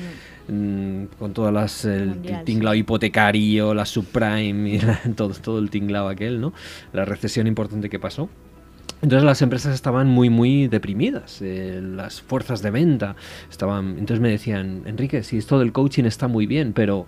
Uh 0.48 0.52
-huh. 0.52 1.08
con 1.18 1.32
todas 1.34 1.52
las 1.52 1.84
el 1.84 2.20
tinglado 2.44 2.74
hipotecario, 2.74 3.74
la 3.74 3.84
subprime 3.84 4.70
y 4.70 4.78
la, 4.80 4.98
todo, 5.14 5.34
todo 5.34 5.58
el 5.58 5.68
tinglado 5.68 6.08
aquel, 6.08 6.40
¿no? 6.40 6.54
La 6.94 7.04
recesión 7.04 7.46
importante 7.46 7.88
que 7.90 7.98
pasó. 7.98 8.28
Entonces 9.02 9.24
las 9.24 9.42
empresas 9.42 9.74
estaban 9.74 10.06
muy, 10.06 10.30
muy 10.30 10.68
deprimidas, 10.68 11.42
eh, 11.42 11.80
las 11.82 12.22
fuerzas 12.22 12.62
de 12.62 12.70
venta 12.70 13.16
estaban... 13.50 13.98
Entonces 13.98 14.20
me 14.20 14.30
decían, 14.30 14.82
Enrique, 14.86 15.24
si 15.24 15.38
esto 15.38 15.58
del 15.58 15.72
coaching 15.72 16.04
está 16.04 16.28
muy 16.28 16.46
bien, 16.46 16.72
pero 16.72 17.06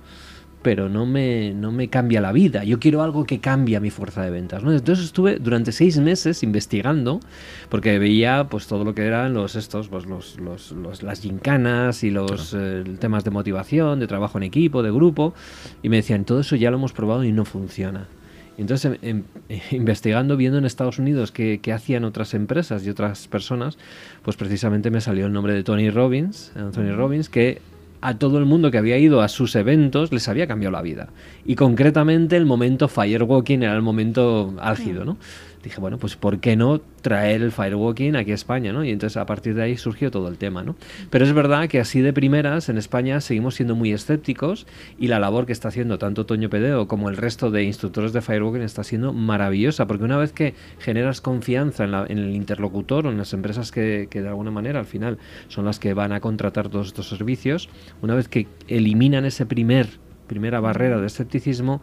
pero 0.64 0.88
no 0.88 1.04
me, 1.04 1.52
no 1.52 1.71
me 1.71 1.88
cambia 1.88 2.23
la 2.23 2.33
vida. 2.33 2.64
Yo 2.64 2.81
quiero 2.81 3.02
algo 3.02 3.25
que 3.26 3.38
cambie 3.38 3.78
mi 3.81 3.90
fuerza 3.90 4.23
de 4.23 4.31
ventas. 4.31 4.62
¿no? 4.62 4.73
Entonces 4.73 5.04
estuve 5.04 5.37
durante 5.37 5.73
seis 5.73 5.99
meses 5.99 6.43
investigando, 6.43 7.21
porque 7.69 7.99
veía 7.99 8.49
pues 8.49 8.66
todo 8.66 8.83
lo 8.83 8.95
que 8.95 9.04
eran 9.04 9.35
los 9.35 9.57
estos, 9.57 9.88
pues 9.88 10.07
los, 10.07 10.40
los, 10.40 10.73
los 10.73 11.02
las 11.02 11.21
gincanas 11.21 12.02
y 12.02 12.11
los 12.11 12.57
eh, 12.59 12.83
temas 12.99 13.25
de 13.25 13.31
motivación, 13.31 14.00
de 14.00 14.07
trabajo 14.07 14.38
en 14.38 14.45
equipo, 14.45 14.83
de 14.83 14.90
grupo, 14.90 15.35
y 15.83 15.90
me 15.90 15.97
decían, 15.97 16.25
todo 16.25 16.40
eso 16.40 16.57
ya 16.57 16.71
lo 16.71 16.78
hemos 16.78 16.95
probado 16.95 17.25
y 17.25 17.31
no 17.31 17.45
funciona. 17.45 18.09
Entonces, 18.58 18.99
em, 19.02 19.23
em, 19.49 19.61
investigando, 19.70 20.37
viendo 20.37 20.58
en 20.58 20.64
Estados 20.64 20.99
Unidos 20.99 21.32
qué, 21.32 21.61
qué, 21.62 21.73
hacían 21.73 22.04
otras 22.04 22.34
empresas 22.34 22.87
y 22.87 22.90
otras 22.90 23.28
personas, 23.28 23.78
pues 24.23 24.37
precisamente 24.37 24.90
me 24.90 25.00
salió 25.00 25.26
el 25.26 25.32
nombre 25.32 25.54
de 25.54 25.62
Tony 25.62 25.90
Robbins, 25.90 26.52
Anthony 26.56 26.94
Robbins, 26.94 27.28
que 27.28 27.61
a 28.04 28.18
todo 28.18 28.37
el 28.38 28.44
mundo 28.44 28.70
que 28.70 28.76
había 28.76 28.99
ido 28.99 29.23
a 29.23 29.28
sus 29.28 29.56
eventos 29.56 30.12
les 30.12 30.28
había 30.28 30.46
cambiado 30.46 30.73
la 30.73 30.82
vida. 30.82 31.08
Y 31.46 31.54
concretamente 31.54 32.37
el 32.37 32.44
momento 32.44 32.87
firewalking 32.87 33.62
era 33.62 33.75
el 33.75 33.80
momento 33.80 34.54
álgido, 34.61 35.06
¿no? 35.06 35.16
Dije, 35.64 35.80
bueno, 35.80 35.99
pues 35.99 36.16
¿por 36.16 36.40
qué 36.40 36.56
no 36.56 36.80
traer 37.00 37.42
el 37.42 37.52
firewalking 37.52 38.16
aquí 38.16 38.30
a 38.30 38.35
España? 38.35 38.73
¿no? 38.73 38.85
Y 38.85 38.90
entonces 38.90 39.16
a 39.16 39.26
partir 39.26 39.54
de 39.54 39.62
ahí 39.62 39.76
surgió 39.76 40.11
todo 40.11 40.28
el 40.28 40.38
tema. 40.38 40.62
¿no? 40.62 40.76
Pero 41.11 41.25
es 41.25 41.33
verdad 41.33 41.68
que 41.68 41.80
así 41.80 42.00
de 42.00 42.12
primeras 42.12 42.68
en 42.68 42.78
España 42.78 43.21
seguimos 43.21 43.56
siendo 43.56 43.75
muy 43.75 43.92
escépticos 43.92 44.66
y 44.99 45.09
la 45.09 45.18
labor 45.18 45.47
que 45.47 45.52
está 45.52 45.68
haciendo 45.68 45.99
tanto 45.99 46.26
Toño 46.26 46.49
Pedeo 46.50 46.88
como 46.88 47.09
el 47.09 47.16
resto 47.16 47.50
de 47.50 47.64
instructores 47.64 48.12
de 48.12 48.21
firewalking 48.21 48.62
está 48.62 48.85
siendo 48.85 49.12
maravillosa, 49.12 49.87
porque 49.87 50.04
una 50.04 50.16
vez 50.16 50.33
que 50.33 50.54
generas 50.78 51.21
confianza 51.21 51.85
en, 51.85 52.18
el 52.18 52.35
interlocutor 52.35 53.06
o 53.06 53.11
en 53.11 53.18
las 53.18 53.33
empresas 53.33 53.73
que, 53.73 54.09
que 54.11 54.23
de 54.23 54.28
alguna 54.28 54.50
manera 54.50 54.78
al 54.78 54.87
final 54.87 55.18
son 55.49 55.64
las 55.64 55.78
que 55.78 55.94
van 55.94 56.12
a 56.12 56.21
contratar 56.21 56.68
todos 56.68 56.88
estos 56.88 57.09
servicios, 57.09 57.68
una 58.02 58.14
vez 58.14 58.28
que 58.28 58.47
eliminan 58.68 59.25
ese 59.25 59.47
primer 59.47 60.04
primera 60.26 60.61
barrera 60.61 60.99
de 60.99 61.06
escepticismo, 61.06 61.83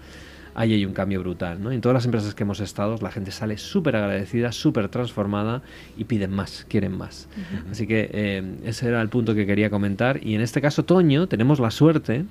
ahí 0.56 0.74
hay 0.74 0.86
un 0.86 0.94
cambio 0.94 1.20
brutal. 1.20 1.62
¿no? 1.62 1.72
En 1.72 1.82
todas 1.82 1.94
las 1.94 2.06
empresas 2.06 2.34
que 2.36 2.44
hemos 2.44 2.60
estado, 2.60 2.96
la 3.02 3.12
gente 3.12 3.32
sale 3.32 3.58
súper 3.58 3.96
agradecida, 3.96 4.52
súper 4.52 4.90
transformada 4.90 5.62
y 5.98 6.06
piden 6.06 6.32
más, 6.32 6.66
quieren 6.70 6.98
más. 6.98 7.28
Así 7.70 7.88
que 7.88 8.10
eh, 8.12 8.56
ese 8.64 8.88
era 8.88 9.02
el 9.02 9.10
punto 9.10 9.36
que 9.36 9.46
quería 9.46 9.70
comentar. 9.70 10.20
Y 10.24 10.36
en 10.36 10.42
este 10.42 10.62
caso, 10.62 10.84
Toño, 10.84 11.28
tenemos 11.28 11.60
la 11.60 11.72
suerte 11.72 12.26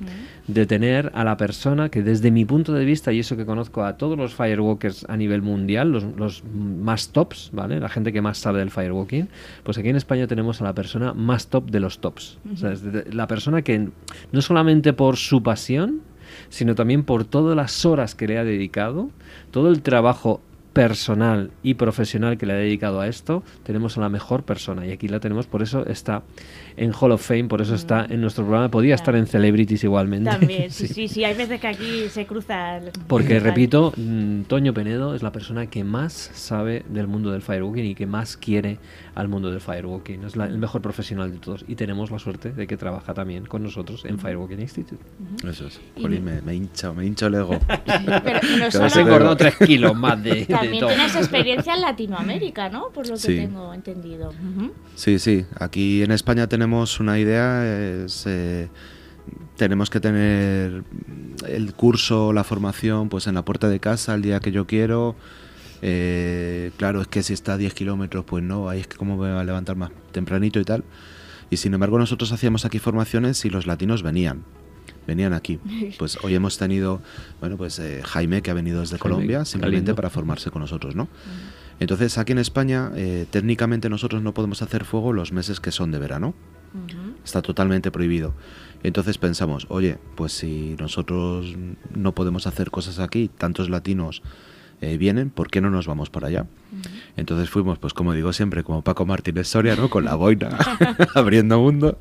de 0.46 0.66
tener 0.66 1.10
a 1.14 1.24
la 1.24 1.36
persona 1.36 1.88
que 1.88 2.02
desde 2.02 2.30
mi 2.30 2.44
punto 2.44 2.72
de 2.72 2.84
vista, 2.84 3.12
y 3.12 3.20
eso 3.20 3.36
que 3.36 3.46
conozco 3.46 3.84
a 3.84 3.96
todos 3.96 4.16
los 4.16 4.34
firewalkers 4.34 5.06
a 5.08 5.16
nivel 5.16 5.42
mundial, 5.42 5.92
los, 5.92 6.42
más 6.44 7.10
tops, 7.10 7.50
¿vale? 7.52 7.80
La 7.80 7.88
gente 7.88 8.12
que 8.12 8.20
más 8.20 8.38
sabe 8.38 8.60
del 8.60 8.70
firewalking, 8.70 9.28
pues 9.64 9.78
aquí 9.78 9.88
en 9.88 9.96
España 9.96 10.26
tenemos 10.26 10.60
a 10.60 10.64
la 10.64 10.74
persona 10.74 11.12
más 11.14 11.48
top 11.48 11.70
de 11.70 11.80
los 11.80 12.00
tops. 12.00 12.38
o 12.52 12.56
sea, 12.56 12.74
la 13.12 13.26
persona 13.26 13.62
que 13.62 13.88
no 14.32 14.42
solamente 14.42 14.92
por 14.92 15.16
su 15.16 15.42
pasión, 15.42 16.02
sino 16.50 16.74
también 16.74 17.04
por 17.04 17.24
todas 17.24 17.56
las 17.56 17.86
horas 17.86 18.14
que 18.14 18.26
le 18.28 18.38
ha 18.38 18.44
dedicado, 18.44 19.08
todo 19.50 19.70
el 19.70 19.80
trabajo 19.80 20.42
personal 20.72 21.50
y 21.62 21.74
profesional 21.74 22.38
que 22.38 22.46
le 22.46 22.52
ha 22.52 22.56
dedicado 22.56 23.00
a 23.00 23.08
esto, 23.08 23.42
tenemos 23.64 23.98
a 23.98 24.00
la 24.00 24.08
mejor 24.08 24.44
persona 24.44 24.86
y 24.86 24.92
aquí 24.92 25.08
la 25.08 25.20
tenemos, 25.20 25.46
por 25.46 25.62
eso 25.62 25.86
está 25.86 26.22
en 26.76 26.92
Hall 26.98 27.12
of 27.12 27.26
Fame, 27.26 27.44
por 27.44 27.60
eso 27.60 27.74
está 27.74 28.04
mm. 28.04 28.12
en 28.12 28.20
nuestro 28.20 28.44
programa, 28.44 28.70
podía 28.70 28.94
estar 28.94 29.14
en 29.16 29.26
Celebrities 29.26 29.84
igualmente. 29.84 30.30
También, 30.30 30.70
sí, 30.70 30.88
sí, 30.94 31.08
sí, 31.08 31.24
hay 31.24 31.34
veces 31.34 31.60
que 31.60 31.66
aquí 31.66 32.08
se 32.08 32.26
cruza. 32.26 32.80
Porque 33.06 33.40
repito, 33.40 33.92
mm, 33.96 34.42
Toño 34.42 34.72
Penedo 34.72 35.14
es 35.14 35.22
la 35.22 35.32
persona 35.32 35.66
que 35.66 35.84
más 35.84 36.30
sabe 36.34 36.84
del 36.88 37.06
mundo 37.06 37.32
del 37.32 37.42
firewalking 37.42 37.86
y 37.86 37.94
que 37.94 38.06
más 38.06 38.36
quiere 38.36 38.78
al 39.14 39.28
mundo 39.28 39.50
del 39.50 39.60
firewalking, 39.60 40.24
es 40.24 40.36
el 40.36 40.58
mejor 40.58 40.80
profesional 40.80 41.30
de 41.32 41.38
todos 41.38 41.64
y 41.66 41.74
tenemos 41.74 42.10
la 42.10 42.18
suerte 42.18 42.52
de 42.52 42.66
que 42.66 42.76
trabaja 42.76 43.12
también 43.14 43.44
con 43.46 43.62
nosotros 43.62 44.04
en 44.04 44.18
Firewalking 44.18 44.60
Institute. 44.60 45.02
Eso 45.46 45.66
es, 45.66 45.80
me, 45.96 46.40
me 46.40 46.54
hincha, 46.54 46.92
me 46.92 47.04
hincha 47.04 47.26
el 47.26 47.34
ego. 47.34 47.58
Pero 47.86 48.40
no 48.58 48.70
solo... 48.70 49.06
engordado 49.06 49.36
tres 49.36 49.56
kilos 49.56 49.96
más 49.96 50.22
de 50.22 50.46
también 50.62 50.86
tienes 50.86 51.16
experiencia 51.16 51.74
en 51.74 51.80
Latinoamérica, 51.80 52.68
¿no? 52.68 52.90
Por 52.90 53.08
lo 53.08 53.16
que 53.16 53.36
tengo 53.36 53.72
entendido. 53.74 54.32
Sí, 54.94 55.18
sí. 55.18 55.44
Aquí 55.58 56.02
en 56.02 56.12
España 56.12 56.46
tenemos 56.48 57.00
una 57.00 57.18
idea, 57.18 57.60
eh, 57.64 58.68
tenemos 59.56 59.90
que 59.90 60.00
tener 60.00 60.84
el 61.46 61.74
curso, 61.74 62.32
la 62.32 62.44
formación, 62.44 63.08
pues 63.08 63.26
en 63.26 63.34
la 63.34 63.44
puerta 63.44 63.68
de 63.68 63.80
casa 63.80 64.14
el 64.14 64.22
día 64.22 64.40
que 64.40 64.52
yo 64.52 64.66
quiero. 64.66 65.16
Eh, 65.82 66.72
claro, 66.76 67.00
es 67.00 67.08
que 67.08 67.22
si 67.22 67.32
está 67.32 67.54
a 67.54 67.56
10 67.56 67.74
kilómetros, 67.74 68.24
pues 68.24 68.42
no, 68.44 68.68
ahí 68.68 68.80
es 68.80 68.86
que 68.86 68.96
cómo 68.96 69.16
me 69.16 69.30
voy 69.30 69.40
a 69.40 69.44
levantar 69.44 69.76
más 69.76 69.90
tempranito 70.12 70.60
y 70.60 70.64
tal. 70.64 70.84
Y 71.50 71.56
sin 71.56 71.74
embargo 71.74 71.98
nosotros 71.98 72.32
hacíamos 72.32 72.64
aquí 72.64 72.78
formaciones 72.78 73.44
y 73.44 73.50
los 73.50 73.66
latinos 73.66 74.02
venían 74.02 74.44
venían 75.06 75.32
aquí. 75.32 75.58
Pues 75.98 76.18
hoy 76.22 76.34
hemos 76.34 76.56
tenido, 76.58 77.00
bueno, 77.40 77.56
pues 77.56 77.78
eh, 77.78 78.00
Jaime 78.04 78.42
que 78.42 78.50
ha 78.50 78.54
venido 78.54 78.80
desde 78.80 78.98
Colombia 78.98 79.44
simplemente 79.44 79.94
para 79.94 80.10
formarse 80.10 80.50
con 80.50 80.62
nosotros, 80.62 80.94
¿no? 80.94 81.08
Entonces 81.78 82.18
aquí 82.18 82.32
en 82.32 82.38
España 82.38 82.90
eh, 82.94 83.26
técnicamente 83.30 83.88
nosotros 83.88 84.22
no 84.22 84.34
podemos 84.34 84.62
hacer 84.62 84.84
fuego 84.84 85.12
los 85.12 85.32
meses 85.32 85.60
que 85.60 85.72
son 85.72 85.90
de 85.90 85.98
verano. 85.98 86.34
Está 87.24 87.42
totalmente 87.42 87.90
prohibido. 87.90 88.32
Entonces 88.82 89.18
pensamos, 89.18 89.66
oye, 89.68 89.98
pues 90.14 90.32
si 90.32 90.76
nosotros 90.78 91.56
no 91.94 92.14
podemos 92.14 92.46
hacer 92.46 92.70
cosas 92.70 92.98
aquí, 92.98 93.28
tantos 93.28 93.68
latinos 93.68 94.22
eh, 94.80 94.96
vienen, 94.96 95.30
¿por 95.30 95.50
qué 95.50 95.60
no 95.60 95.70
nos 95.70 95.86
vamos 95.86 96.08
para 96.08 96.28
allá? 96.28 96.46
Entonces 97.16 97.50
fuimos, 97.50 97.78
pues 97.78 97.92
como 97.92 98.14
digo 98.14 98.32
siempre, 98.32 98.64
como 98.64 98.82
Paco 98.82 99.04
Martínez 99.04 99.48
Soria, 99.48 99.76
¿no? 99.76 99.90
Con 99.90 100.04
la 100.04 100.14
boina, 100.14 100.56
abriendo 101.14 101.60
mundo, 101.60 101.98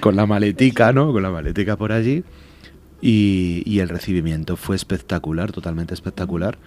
con 0.00 0.14
la 0.14 0.26
maletica, 0.26 0.92
¿no? 0.92 1.12
Con 1.12 1.22
la 1.22 1.30
maletica 1.30 1.76
por 1.76 1.92
allí. 1.92 2.24
Y, 3.00 3.78
el 3.78 3.88
recibimiento 3.88 4.56
fue 4.56 4.76
espectacular, 4.76 5.52
totalmente 5.52 5.94
espectacular. 5.94 6.58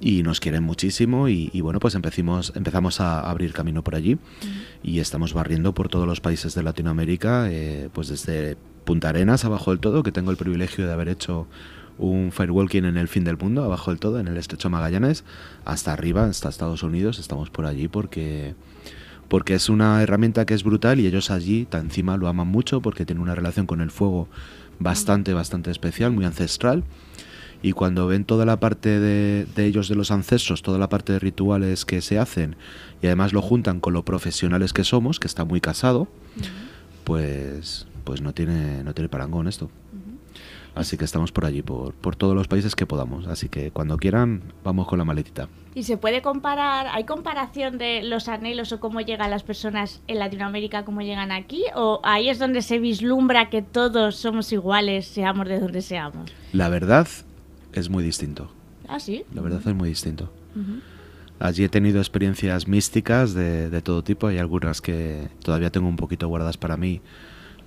Y 0.00 0.22
nos 0.22 0.40
quieren 0.40 0.64
muchísimo 0.64 1.28
y, 1.28 1.60
bueno, 1.60 1.78
pues 1.78 1.94
empecimos, 1.94 2.52
empezamos 2.56 3.00
a 3.00 3.20
abrir 3.20 3.52
camino 3.52 3.84
por 3.84 3.94
allí 3.94 4.18
y 4.82 4.98
estamos 4.98 5.34
barriendo 5.34 5.74
por 5.74 5.88
todos 5.88 6.06
los 6.06 6.22
países 6.22 6.54
de 6.54 6.62
Latinoamérica, 6.62 7.50
eh, 7.50 7.90
pues 7.92 8.08
desde 8.08 8.56
Punta 8.84 9.10
Arenas 9.10 9.44
abajo 9.44 9.72
del 9.72 9.80
todo, 9.80 10.02
que 10.02 10.10
tengo 10.10 10.30
el 10.30 10.38
privilegio 10.38 10.86
de 10.86 10.92
haber 10.94 11.08
hecho 11.08 11.46
un 12.00 12.32
firewalking 12.32 12.86
en 12.86 12.96
el 12.96 13.08
fin 13.08 13.24
del 13.24 13.36
mundo, 13.36 13.62
abajo 13.62 13.90
del 13.90 14.00
todo, 14.00 14.18
en 14.18 14.26
el 14.26 14.36
estrecho 14.36 14.70
Magallanes, 14.70 15.24
hasta 15.64 15.92
arriba, 15.92 16.24
hasta 16.24 16.48
Estados 16.48 16.82
Unidos, 16.82 17.18
estamos 17.18 17.50
por 17.50 17.66
allí 17.66 17.88
porque 17.88 18.54
porque 19.28 19.54
es 19.54 19.68
una 19.68 20.02
herramienta 20.02 20.44
que 20.44 20.54
es 20.54 20.64
brutal 20.64 20.98
y 20.98 21.06
ellos 21.06 21.30
allí 21.30 21.68
encima 21.72 22.16
lo 22.16 22.26
aman 22.26 22.48
mucho 22.48 22.80
porque 22.80 23.06
tienen 23.06 23.22
una 23.22 23.36
relación 23.36 23.64
con 23.64 23.80
el 23.80 23.92
fuego 23.92 24.26
bastante, 24.80 25.34
bastante 25.34 25.70
especial, 25.70 26.10
muy 26.10 26.24
ancestral. 26.24 26.82
Y 27.62 27.72
cuando 27.72 28.08
ven 28.08 28.24
toda 28.24 28.44
la 28.44 28.58
parte 28.58 28.98
de, 28.98 29.46
ellos, 29.56 29.88
de 29.88 29.94
los 29.94 30.10
ancestros, 30.10 30.62
toda 30.62 30.78
la 30.78 30.88
parte 30.88 31.12
de 31.12 31.20
rituales 31.20 31.84
que 31.84 32.00
se 32.00 32.18
hacen, 32.18 32.56
y 33.02 33.06
además 33.06 33.32
lo 33.32 33.40
juntan 33.40 33.78
con 33.78 33.92
lo 33.92 34.04
profesionales 34.04 34.72
que 34.72 34.82
somos, 34.82 35.20
que 35.20 35.28
está 35.28 35.44
muy 35.44 35.60
casado, 35.60 36.08
pues, 37.04 37.86
pues 38.02 38.22
no 38.22 38.32
tiene, 38.32 38.82
no 38.82 38.94
tiene 38.94 39.08
parangón 39.08 39.46
esto. 39.46 39.70
Así 40.80 40.96
que 40.96 41.04
estamos 41.04 41.30
por 41.30 41.44
allí, 41.44 41.60
por, 41.60 41.92
por 41.92 42.16
todos 42.16 42.34
los 42.34 42.48
países 42.48 42.74
que 42.74 42.86
podamos. 42.86 43.26
Así 43.26 43.50
que 43.50 43.70
cuando 43.70 43.98
quieran, 43.98 44.40
vamos 44.64 44.88
con 44.88 44.98
la 44.98 45.04
maletita. 45.04 45.46
¿Y 45.74 45.82
se 45.82 45.98
puede 45.98 46.22
comparar, 46.22 46.86
hay 46.90 47.04
comparación 47.04 47.76
de 47.76 48.02
los 48.02 48.28
anhelos 48.28 48.72
o 48.72 48.80
cómo 48.80 49.02
llegan 49.02 49.30
las 49.30 49.42
personas 49.42 50.00
en 50.06 50.18
Latinoamérica, 50.18 50.86
cómo 50.86 51.02
llegan 51.02 51.32
aquí? 51.32 51.64
¿O 51.76 52.00
ahí 52.02 52.30
es 52.30 52.38
donde 52.38 52.62
se 52.62 52.78
vislumbra 52.78 53.50
que 53.50 53.60
todos 53.60 54.16
somos 54.16 54.50
iguales, 54.52 55.06
seamos 55.06 55.46
de 55.48 55.60
donde 55.60 55.82
seamos? 55.82 56.32
La 56.54 56.70
verdad 56.70 57.06
es 57.74 57.90
muy 57.90 58.02
distinto. 58.02 58.50
¿Ah, 58.88 59.00
sí? 59.00 59.24
La 59.34 59.42
verdad 59.42 59.60
es 59.62 59.74
muy 59.74 59.90
distinto. 59.90 60.32
Allí 61.40 61.64
he 61.64 61.68
tenido 61.68 61.98
experiencias 61.98 62.66
místicas 62.66 63.34
de, 63.34 63.68
de 63.68 63.82
todo 63.82 64.02
tipo. 64.02 64.28
Hay 64.28 64.38
algunas 64.38 64.80
que 64.80 65.28
todavía 65.44 65.70
tengo 65.70 65.88
un 65.88 65.96
poquito 65.96 66.26
guardadas 66.26 66.56
para 66.56 66.78
mí 66.78 67.02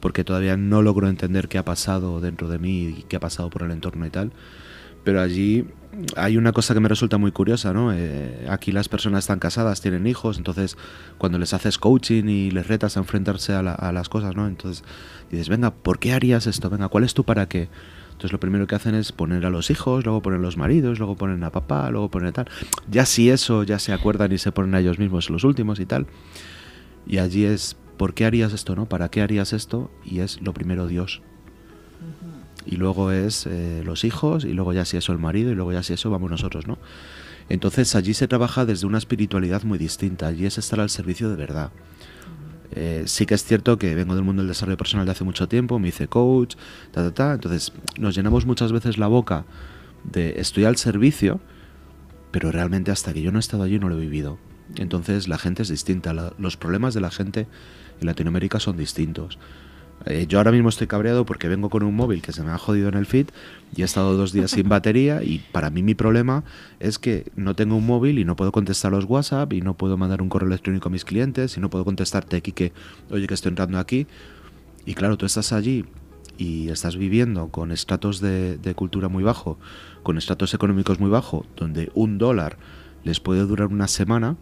porque 0.03 0.25
todavía 0.25 0.57
no 0.57 0.81
logro 0.81 1.07
entender 1.07 1.47
qué 1.47 1.57
ha 1.57 1.63
pasado 1.63 2.19
dentro 2.19 2.49
de 2.49 2.59
mí 2.59 2.87
y 2.87 3.05
qué 3.07 3.15
ha 3.15 3.19
pasado 3.21 3.49
por 3.49 3.63
el 3.63 3.71
entorno 3.71 4.05
y 4.05 4.09
tal. 4.09 4.33
Pero 5.05 5.21
allí 5.21 5.63
hay 6.17 6.35
una 6.35 6.51
cosa 6.51 6.73
que 6.73 6.81
me 6.81 6.89
resulta 6.89 7.17
muy 7.17 7.31
curiosa, 7.31 7.71
¿no? 7.71 7.93
Eh, 7.93 8.45
aquí 8.49 8.73
las 8.73 8.89
personas 8.89 9.23
están 9.23 9.39
casadas, 9.39 9.79
tienen 9.79 10.05
hijos, 10.05 10.37
entonces 10.37 10.75
cuando 11.17 11.39
les 11.39 11.53
haces 11.53 11.77
coaching 11.77 12.25
y 12.25 12.51
les 12.51 12.67
retas 12.67 12.97
a 12.97 12.99
enfrentarse 12.99 13.53
a, 13.53 13.61
las 13.63 14.09
cosas, 14.09 14.35
¿no? 14.35 14.45
Entonces 14.45 14.83
dices, 15.31 15.47
venga, 15.47 15.71
¿por 15.71 15.99
qué 15.99 16.11
harías 16.11 16.47
esto? 16.47 16.69
Venga, 16.69 16.89
¿cuál 16.89 17.05
es 17.05 17.13
tu 17.13 17.23
para 17.23 17.47
qué? 17.47 17.69
Entonces 18.07 18.33
lo 18.33 18.41
primero 18.41 18.67
que 18.67 18.75
hacen 18.75 18.95
es 18.95 19.13
poner 19.13 19.45
a 19.45 19.49
los 19.49 19.71
hijos, 19.71 20.03
luego 20.03 20.21
ponen 20.21 20.41
los 20.41 20.57
maridos, 20.57 20.99
luego 20.99 21.15
ponen 21.15 21.45
a 21.45 21.51
papá, 21.53 21.89
luego 21.91 22.11
ponen 22.11 22.33
tal. 22.33 22.49
Ya 22.91 23.05
si 23.05 23.29
eso 23.29 23.63
ya 23.63 23.79
se 23.79 23.93
acuerdan 23.93 24.33
y 24.33 24.37
se 24.37 24.51
ponen 24.51 24.75
a 24.75 24.81
ellos 24.81 24.99
mismos 24.99 25.29
los 25.29 25.45
últimos 25.45 25.79
y 25.79 25.85
tal. 25.85 26.07
Y 27.07 27.19
allí 27.19 27.45
es, 27.45 27.77
¿por 27.97 28.13
qué 28.13 28.25
harías 28.25 28.53
esto, 28.53 28.75
no? 28.75 28.87
¿Para 28.87 29.09
qué 29.09 29.21
harías 29.21 29.53
esto? 29.53 29.91
Y 30.03 30.19
es 30.19 30.41
lo 30.41 30.53
primero 30.53 30.87
Dios. 30.87 31.21
Y 32.65 32.77
luego 32.77 33.11
es 33.11 33.45
eh, 33.45 33.81
los 33.83 34.03
hijos, 34.03 34.45
y 34.45 34.53
luego 34.53 34.73
ya 34.73 34.85
si 34.85 34.97
eso 34.97 35.11
el 35.11 35.19
marido, 35.19 35.51
y 35.51 35.55
luego 35.55 35.73
ya 35.73 35.83
si 35.83 35.93
eso 35.93 36.09
vamos 36.09 36.31
nosotros, 36.31 36.67
¿no? 36.67 36.77
Entonces 37.49 37.95
allí 37.95 38.13
se 38.13 38.27
trabaja 38.27 38.65
desde 38.65 38.87
una 38.87 38.97
espiritualidad 38.97 39.63
muy 39.63 39.77
distinta, 39.77 40.27
allí 40.27 40.45
es 40.45 40.57
estar 40.57 40.79
al 40.79 40.89
servicio 40.89 41.29
de 41.29 41.35
verdad. 41.35 41.71
Eh, 42.75 43.03
sí 43.05 43.25
que 43.25 43.35
es 43.35 43.43
cierto 43.43 43.77
que 43.77 43.93
vengo 43.93 44.15
del 44.15 44.23
mundo 44.23 44.41
del 44.41 44.47
desarrollo 44.47 44.77
personal 44.77 45.05
de 45.05 45.11
hace 45.11 45.23
mucho 45.23 45.47
tiempo, 45.47 45.77
me 45.77 45.89
hice 45.89 46.07
coach, 46.07 46.55
ta, 46.91 47.03
ta, 47.03 47.13
ta. 47.13 47.33
Entonces 47.33 47.73
nos 47.99 48.15
llenamos 48.15 48.45
muchas 48.45 48.71
veces 48.71 48.97
la 48.97 49.07
boca 49.07 49.45
de 50.03 50.35
estoy 50.39 50.65
al 50.65 50.77
servicio, 50.77 51.39
pero 52.31 52.51
realmente 52.51 52.91
hasta 52.91 53.13
que 53.13 53.21
yo 53.21 53.31
no 53.31 53.39
he 53.39 53.41
estado 53.41 53.63
allí 53.63 53.77
no 53.77 53.89
lo 53.89 53.97
he 53.97 54.01
vivido. 54.01 54.39
Entonces 54.75 55.27
la 55.27 55.37
gente 55.37 55.61
es 55.63 55.69
distinta, 55.69 56.13
la- 56.13 56.33
los 56.37 56.57
problemas 56.57 56.93
de 56.93 57.01
la 57.01 57.11
gente 57.11 57.47
en 57.99 58.05
Latinoamérica 58.07 58.59
son 58.59 58.77
distintos. 58.77 59.37
Eh, 60.05 60.25
yo 60.27 60.39
ahora 60.39 60.51
mismo 60.51 60.67
estoy 60.67 60.87
cabreado 60.87 61.25
porque 61.25 61.47
vengo 61.47 61.69
con 61.69 61.83
un 61.83 61.95
móvil 61.95 62.21
que 62.21 62.33
se 62.33 62.43
me 62.43 62.51
ha 62.51 62.57
jodido 62.57 62.89
en 62.89 62.95
el 62.95 63.05
feed 63.05 63.27
y 63.73 63.83
he 63.83 63.85
estado 63.85 64.17
dos 64.17 64.33
días 64.33 64.51
sin 64.51 64.67
batería 64.69 65.23
y 65.23 65.39
para 65.53 65.69
mí 65.69 65.81
mi 65.81 65.95
problema 65.95 66.43
es 66.81 66.99
que 66.99 67.31
no 67.37 67.55
tengo 67.55 67.77
un 67.77 67.85
móvil 67.85 68.19
y 68.19 68.25
no 68.25 68.35
puedo 68.35 68.51
contestar 68.51 68.91
los 68.91 69.05
WhatsApp 69.05 69.53
y 69.53 69.61
no 69.61 69.75
puedo 69.77 69.95
mandar 69.95 70.21
un 70.21 70.27
correo 70.27 70.47
electrónico 70.47 70.89
a 70.89 70.91
mis 70.91 71.05
clientes 71.05 71.55
y 71.55 71.61
no 71.61 71.69
puedo 71.69 71.85
contestarte 71.85 72.35
aquí 72.35 72.51
que, 72.51 72.73
oye, 73.11 73.27
que 73.27 73.33
estoy 73.33 73.49
entrando 73.51 73.79
aquí. 73.79 74.07
Y 74.85 74.93
claro, 74.95 75.15
tú 75.17 75.25
estás 75.25 75.53
allí 75.53 75.85
y 76.37 76.67
estás 76.69 76.97
viviendo 76.97 77.47
con 77.49 77.71
estratos 77.71 78.19
de, 78.19 78.57
de 78.57 78.75
cultura 78.75 79.07
muy 79.07 79.23
bajo, 79.23 79.57
con 80.01 80.17
estratos 80.17 80.53
económicos 80.53 80.99
muy 80.99 81.09
bajo, 81.11 81.45
donde 81.55 81.91
un 81.93 82.17
dólar 82.17 82.57
les 83.05 83.21
puede 83.21 83.41
durar 83.45 83.67
una 83.67 83.87
semana 83.87 84.35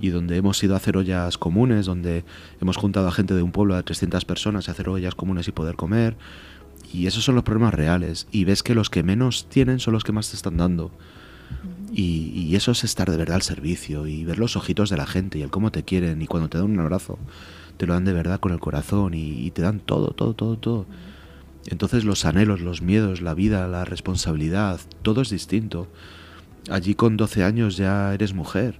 y 0.00 0.10
donde 0.10 0.36
hemos 0.36 0.62
ido 0.62 0.74
a 0.74 0.76
hacer 0.76 0.96
ollas 0.96 1.38
comunes, 1.38 1.86
donde 1.86 2.24
hemos 2.60 2.76
juntado 2.76 3.08
a 3.08 3.12
gente 3.12 3.34
de 3.34 3.42
un 3.42 3.52
pueblo 3.52 3.76
de 3.76 3.82
300 3.82 4.24
personas 4.24 4.68
a 4.68 4.72
hacer 4.72 4.88
ollas 4.88 5.14
comunes 5.14 5.48
y 5.48 5.52
poder 5.52 5.76
comer. 5.76 6.16
Y 6.92 7.06
esos 7.06 7.24
son 7.24 7.34
los 7.34 7.44
problemas 7.44 7.74
reales. 7.74 8.26
Y 8.30 8.44
ves 8.44 8.62
que 8.62 8.74
los 8.74 8.90
que 8.90 9.02
menos 9.02 9.48
tienen 9.48 9.80
son 9.80 9.94
los 9.94 10.04
que 10.04 10.12
más 10.12 10.30
te 10.30 10.36
están 10.36 10.56
dando. 10.56 10.90
Y, 11.92 12.32
y 12.34 12.56
eso 12.56 12.72
es 12.72 12.84
estar 12.84 13.10
de 13.10 13.16
verdad 13.16 13.36
al 13.36 13.42
servicio 13.42 14.06
y 14.06 14.24
ver 14.24 14.38
los 14.38 14.56
ojitos 14.56 14.90
de 14.90 14.96
la 14.96 15.06
gente 15.06 15.38
y 15.38 15.42
el 15.42 15.50
cómo 15.50 15.70
te 15.70 15.84
quieren 15.84 16.20
y 16.20 16.26
cuando 16.26 16.48
te 16.48 16.58
dan 16.58 16.70
un 16.70 16.80
abrazo 16.80 17.18
te 17.76 17.86
lo 17.86 17.94
dan 17.94 18.04
de 18.04 18.12
verdad 18.12 18.40
con 18.40 18.52
el 18.52 18.60
corazón 18.60 19.14
y, 19.14 19.46
y 19.46 19.50
te 19.50 19.62
dan 19.62 19.80
todo, 19.80 20.08
todo, 20.08 20.34
todo, 20.34 20.56
todo. 20.56 20.86
Entonces 21.66 22.04
los 22.04 22.24
anhelos, 22.24 22.60
los 22.60 22.82
miedos, 22.82 23.20
la 23.20 23.34
vida, 23.34 23.66
la 23.68 23.84
responsabilidad, 23.84 24.80
todo 25.02 25.22
es 25.22 25.30
distinto. 25.30 25.88
Allí 26.70 26.94
con 26.94 27.16
12 27.16 27.44
años 27.44 27.76
ya 27.76 28.12
eres 28.14 28.34
mujer. 28.34 28.78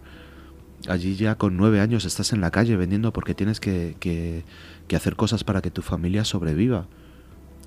Allí 0.89 1.17
ya 1.17 1.35
con 1.37 1.57
9 1.57 1.81
años 1.81 2.05
estás 2.05 2.33
en 2.33 2.41
la 2.41 2.51
calle 2.51 2.77
vendiendo 2.77 3.13
porque 3.13 3.35
tienes 3.35 3.61
que, 3.61 3.97
que- 4.01 4.45
que 4.89 4.97
hacer 4.97 5.17
cosas 5.17 5.43
para 5.45 5.61
que 5.63 5.71
tu 5.71 5.83
familia 5.83 6.25
sobreviva. 6.25 6.87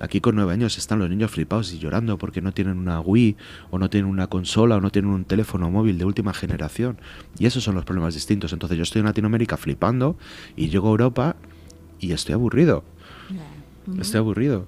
Aquí 0.00 0.22
con 0.22 0.34
9 0.36 0.54
años 0.54 0.78
están 0.78 0.98
los 0.98 1.10
niños 1.10 1.30
flipados 1.30 1.72
y 1.74 1.78
llorando 1.78 2.16
porque 2.16 2.40
no 2.40 2.52
tienen 2.52 2.78
una 2.78 3.00
Wii 3.00 3.36
o 3.70 3.78
no 3.78 3.90
tienen 3.90 4.10
una 4.10 4.28
consola 4.28 4.76
o 4.76 4.80
no 4.80 4.90
tienen 4.90 5.10
un 5.10 5.24
teléfono 5.26 5.70
móvil 5.70 5.98
de 5.98 6.06
última 6.06 6.32
generación. 6.32 6.96
Y 7.38 7.44
esos 7.44 7.62
son 7.62 7.74
los 7.74 7.84
problemas 7.84 8.14
distintos. 8.14 8.54
Entonces 8.54 8.78
yo 8.78 8.82
estoy 8.84 9.00
en 9.00 9.06
Latinoamérica 9.06 9.58
flipando 9.58 10.16
y 10.56 10.70
llego 10.70 10.88
a 10.88 10.90
Europa 10.92 11.36
y 11.98 12.12
estoy 12.12 12.32
aburrido. 12.32 12.82
Estoy 14.00 14.18
aburrido 14.18 14.66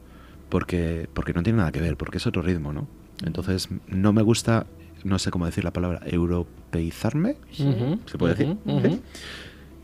porque, 0.50 1.08
porque 1.14 1.32
no 1.32 1.42
tiene 1.42 1.58
nada 1.58 1.72
que 1.72 1.80
ver, 1.80 1.96
porque 1.96 2.18
es 2.18 2.26
otro 2.26 2.42
ritmo, 2.42 2.74
¿no? 2.74 2.86
Entonces 3.24 3.68
no 3.88 4.12
me 4.12 4.20
gusta, 4.20 4.66
no 5.04 5.18
sé 5.18 5.30
cómo 5.30 5.46
decir 5.46 5.64
la 5.64 5.72
palabra, 5.72 6.00
europeizarme. 6.06 7.36
¿Se 8.06 8.18
puede 8.18 8.34
decir? 8.34 8.56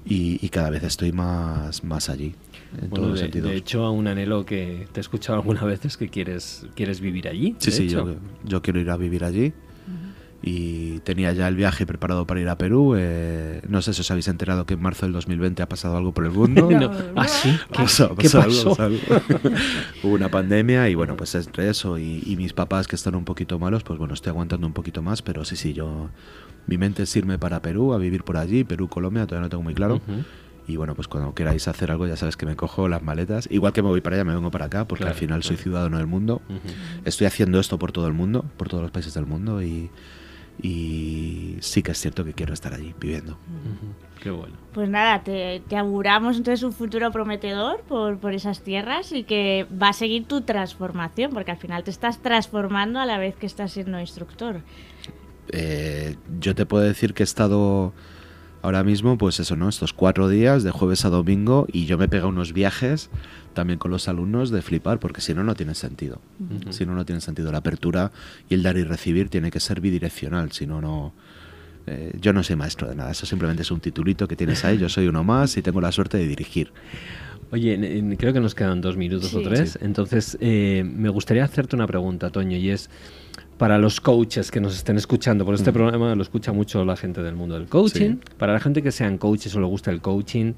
Y, 0.05 0.39
y 0.45 0.49
cada 0.49 0.71
vez 0.71 0.83
estoy 0.85 1.13
más, 1.13 1.85
más 1.85 2.09
allí, 2.09 2.35
en 2.81 2.89
Bueno, 2.89 2.95
todos 2.95 3.09
los 3.11 3.19
de, 3.19 3.25
sentidos. 3.27 3.51
de 3.51 3.57
hecho, 3.57 3.85
a 3.85 3.91
un 3.91 4.07
anhelo 4.07 4.47
que 4.47 4.87
te 4.93 5.01
he 5.01 5.03
escuchado 5.03 5.39
alguna 5.41 5.65
vez 5.65 5.85
es 5.85 5.97
que 5.97 6.09
quieres, 6.09 6.67
quieres 6.75 7.01
vivir 7.01 7.29
allí. 7.29 7.57
sí, 7.59 7.71
sí, 7.71 7.89
yo, 7.89 8.17
yo 8.45 8.63
quiero 8.63 8.81
ir 8.81 8.91
a 8.91 8.97
vivir 8.97 9.25
allí. 9.25 9.53
Y 10.51 11.01
tenía 11.01 11.31
ya 11.35 11.47
el 11.47 11.57
viaje 11.57 11.85
preparado 11.85 12.27
para 12.27 12.41
ir 12.41 12.49
a 12.49 12.57
Perú. 12.57 12.95
eh, 12.97 13.61
no 13.69 13.83
sé 13.83 13.93
si 13.93 14.01
os 14.01 14.11
habéis 14.11 14.29
enterado 14.29 14.65
que 14.65 14.75
en 14.75 14.81
marzo 14.81 15.05
del 15.05 15.13
2020 15.13 15.63
ha 15.63 15.69
pasado 15.69 15.97
algo 15.99 16.13
por 16.13 16.25
el 16.25 16.31
mundo. 16.31 16.69
No. 16.79 16.91
¿Ah, 17.17 17.27
sí? 17.29 17.59
¿Qué, 17.71 17.83
Pasó, 17.83 18.15
qué 18.17 18.31
pasó 18.31 18.41
algo, 18.41 18.77
algo. 18.79 18.99
Hubo 20.03 20.15
una 20.15 20.31
pandemia 20.31 20.89
y 20.89 20.95
bueno, 20.95 21.17
pues 21.17 21.35
entre 21.35 21.69
eso 21.69 21.99
y, 21.99 22.23
y 22.25 22.37
mis 22.37 22.53
papás 22.53 22.87
que 22.87 22.97
están 22.97 23.15
un 23.15 23.25
poquito 23.25 23.59
malos, 23.59 23.83
pues 23.83 23.99
bueno, 23.99 24.15
estoy 24.15 24.31
aguantando 24.31 24.67
un 24.67 24.73
poquito 24.73 25.03
más, 25.03 25.21
pero 25.23 25.45
sí, 25.45 25.57
sí, 25.57 25.75
yo... 25.75 26.09
Mi 26.67 26.77
mente 26.79 27.03
es 27.03 27.17
irme 27.17 27.39
para 27.39 27.63
Perú, 27.63 27.95
a 27.95 27.99
vivir 27.99 28.25
por 28.25 28.37
allí, 28.37 28.63
Perú, 28.63 28.89
Colombia, 28.89 29.27
todavía 29.27 29.47
no 29.47 29.49
tengo 29.51 29.63
muy 29.63 29.75
claro. 29.75 30.01
Y 30.67 30.77
bueno, 30.77 30.95
pues 30.95 31.09
cuando 31.09 31.35
queráis 31.35 31.67
hacer 31.67 31.91
algo 31.91 32.07
ya 32.07 32.17
sabes 32.17 32.37
que 32.37 32.45
me 32.45 32.57
cojo 32.57 32.89
las 32.89 33.03
maletas. 33.03 33.49
Igual 33.51 33.73
que 33.73 33.83
me 33.83 33.89
voy 33.89 34.03
para 34.03 34.17
allá, 34.17 34.25
me 34.25 34.35
vengo 34.35 34.51
para 34.51 34.67
acá, 34.67 34.87
porque 34.87 35.05
Claro, 35.05 35.15
al 35.15 35.19
final 35.19 35.43
soy 35.43 35.57
ciudadano 35.57 35.97
del 35.97 36.07
mundo. 36.07 36.43
Estoy 37.07 37.27
haciendo 37.27 37.59
esto 37.59 37.79
por 37.79 37.91
todo 37.91 38.07
el 38.07 38.13
mundo, 38.13 38.45
por 38.59 38.69
todos 38.69 38.83
los 38.83 38.91
países 38.91 39.15
del 39.15 39.25
mundo 39.25 39.63
y, 39.63 39.91
y 40.61 41.57
sí 41.61 41.83
que 41.83 41.93
es 41.93 41.99
cierto 41.99 42.25
que 42.25 42.33
quiero 42.33 42.53
estar 42.53 42.75
allí 42.75 42.95
viviendo. 42.99 43.39
Qué 44.21 44.31
bueno. 44.31 44.57
Pues 44.73 44.89
nada, 44.89 45.23
te, 45.23 45.63
te 45.69 45.77
auguramos 45.77 46.37
entonces 46.37 46.63
un 46.65 46.73
futuro 46.73 47.11
prometedor 47.13 47.81
por, 47.83 48.19
por 48.19 48.35
esas 48.35 48.63
tierras 48.63 49.13
y 49.13 49.25
que 49.25 49.67
va 49.71 49.91
a 49.91 49.93
seguir 49.93 50.27
tu 50.27 50.41
transformación, 50.41 51.33
porque 51.33 51.53
al 51.53 51.59
final 51.59 51.85
te 51.85 51.91
estás 51.91 52.19
transformando 52.19 52.99
a 52.99 53.07
la 53.07 53.19
vez 53.19 53.37
que 53.37 53.47
estás 53.47 53.73
siendo 53.73 54.01
instructor. 54.01 54.63
Eh, 55.51 56.17
yo 56.41 56.55
te 56.55 56.67
puedo 56.67 56.85
decir 56.85 57.15
que 57.15 57.23
he 57.23 57.25
estado 57.25 57.93
ahora 58.69 58.85
mismo, 58.85 59.17
pues 59.19 59.41
eso, 59.41 59.57
¿no? 59.57 59.69
Estos 59.69 59.93
cuatro 59.93 60.29
días, 60.29 60.63
de 60.63 60.71
jueves 60.71 61.05
a 61.05 61.11
domingo, 61.11 61.67
y 61.73 61.87
yo 61.87 61.97
me 61.99 62.05
he 62.05 62.09
pegado 62.09 62.29
unos 62.29 62.53
viajes 62.53 63.09
también 63.55 63.79
con 63.79 63.91
los 63.91 64.09
alumnos 64.09 64.51
de 64.51 64.63
flipar, 64.63 64.99
porque 65.01 65.21
si 65.21 65.33
no, 65.35 65.43
no 65.43 65.55
tiene 65.55 65.75
sentido. 65.75 66.21
Si 66.71 66.85
no, 66.87 66.95
no 66.95 67.05
tiene 67.05 67.21
sentido. 67.21 67.51
La 67.51 67.59
apertura 67.59 68.13
y 68.49 68.55
el 68.55 68.63
dar 68.63 68.77
y 68.77 68.85
recibir 68.85 69.29
tiene 69.31 69.51
que 69.51 69.59
ser 69.61 69.81
bidireccional, 69.81 70.53
si 70.53 70.67
no, 70.67 70.81
no... 70.81 71.13
eh, 71.87 72.13
yo 72.21 72.33
no 72.33 72.43
soy 72.43 72.57
maestro 72.57 72.89
de 72.89 72.95
nada, 72.95 73.11
eso 73.11 73.25
simplemente 73.27 73.63
es 73.63 73.71
un 73.71 73.81
titulito 73.81 74.29
que 74.29 74.37
tienes 74.37 74.65
ahí, 74.65 74.77
yo 74.79 74.89
soy 74.89 75.09
uno 75.09 75.25
más 75.25 75.57
y 75.57 75.63
tengo 75.63 75.81
la 75.81 75.91
suerte 75.91 76.19
de 76.19 76.27
dirigir. 76.29 76.71
Oye, 77.51 77.73
en- 77.75 77.85
en- 77.85 78.17
creo 78.17 78.35
que 78.35 78.41
nos 78.41 78.55
quedan 78.55 78.83
dos 78.83 78.99
minutos 78.99 79.33
o 79.35 79.41
tres. 79.41 79.71
Sí. 79.73 79.79
Entonces, 79.81 80.37
eh, 80.43 80.85
me 80.85 81.09
gustaría 81.09 81.43
hacerte 81.45 81.75
una 81.77 81.87
pregunta, 81.87 82.29
Toño, 82.31 82.59
y 82.59 82.69
es 82.69 82.91
para 83.59 83.77
los 83.77 84.01
coaches 84.01 84.51
que 84.53 84.61
nos 84.61 84.75
estén 84.77 84.97
escuchando, 84.97 85.45
porque 85.45 85.57
este 85.57 85.73
Mm. 85.73 85.75
programa 85.75 86.15
lo 86.15 86.23
escucha 86.23 86.53
mucho 86.53 86.85
la 86.85 86.97
gente 86.97 87.23
del 87.23 87.35
mundo 87.35 87.57
del 87.59 87.67
coaching, 87.69 88.13
Sí. 88.13 88.19
para 88.39 88.53
la 88.53 88.61
gente 88.61 88.83
que 88.83 88.93
sean 88.93 89.19
coaches 89.19 89.55
o 89.57 89.61
le 89.61 89.67
gusta 89.67 89.91
el 89.91 90.01
coaching 90.01 90.53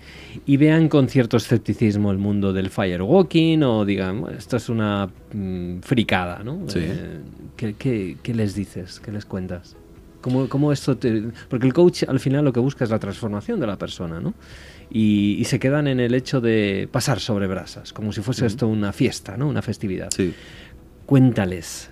y 0.47 0.57
vean 0.59 0.89
con 0.89 1.09
cierto 1.09 1.39
escepticismo 1.39 2.11
el 2.13 2.19
mundo 2.19 2.53
del 2.53 2.69
firewalking 2.71 3.63
o 3.63 3.85
digan, 3.87 4.21
"Bueno, 4.21 4.37
esto 4.39 4.57
es 4.59 4.69
una 4.69 5.09
mm, 5.33 5.81
fricada, 5.81 6.43
¿no? 6.45 6.65
Sí. 6.69 6.81
Eh, 6.83 7.21
¿qué, 7.57 7.75
qué, 7.75 8.17
qué 8.23 8.35
les 8.35 8.55
dices? 8.55 9.01
¿Qué 9.01 9.11
les 9.13 9.25
cuentas? 9.25 9.77
¿Cómo, 10.21 10.49
cómo 10.51 10.71
esto 10.71 10.99
te...? 10.99 11.25
Porque 11.49 11.67
el 11.67 11.73
coach 11.73 12.03
al 12.07 12.21
final 12.21 12.45
lo 12.45 12.53
que 12.53 12.61
busca 12.61 12.85
es 12.85 12.91
la 12.91 12.99
transformación 12.99 13.59
de 13.61 13.67
la 13.67 13.79
persona, 13.79 14.21
¿no? 14.21 14.35
Y, 14.91 15.37
y 15.39 15.45
se 15.45 15.59
quedan 15.59 15.87
en 15.87 16.01
el 16.01 16.15
hecho 16.15 16.41
de 16.43 16.87
pasar 16.93 17.21
sobre 17.21 17.47
brasas, 17.47 17.93
como 17.95 18.13
si 18.13 18.21
fuese 18.21 18.43
Mm. 18.43 18.47
esto 18.47 18.69
una 18.69 18.93
fiesta, 18.93 19.39
¿no? 19.39 19.49
Una 19.49 19.63
festividad. 19.63 20.11
Sí. 20.15 20.35
Cuéntales. 21.07 21.91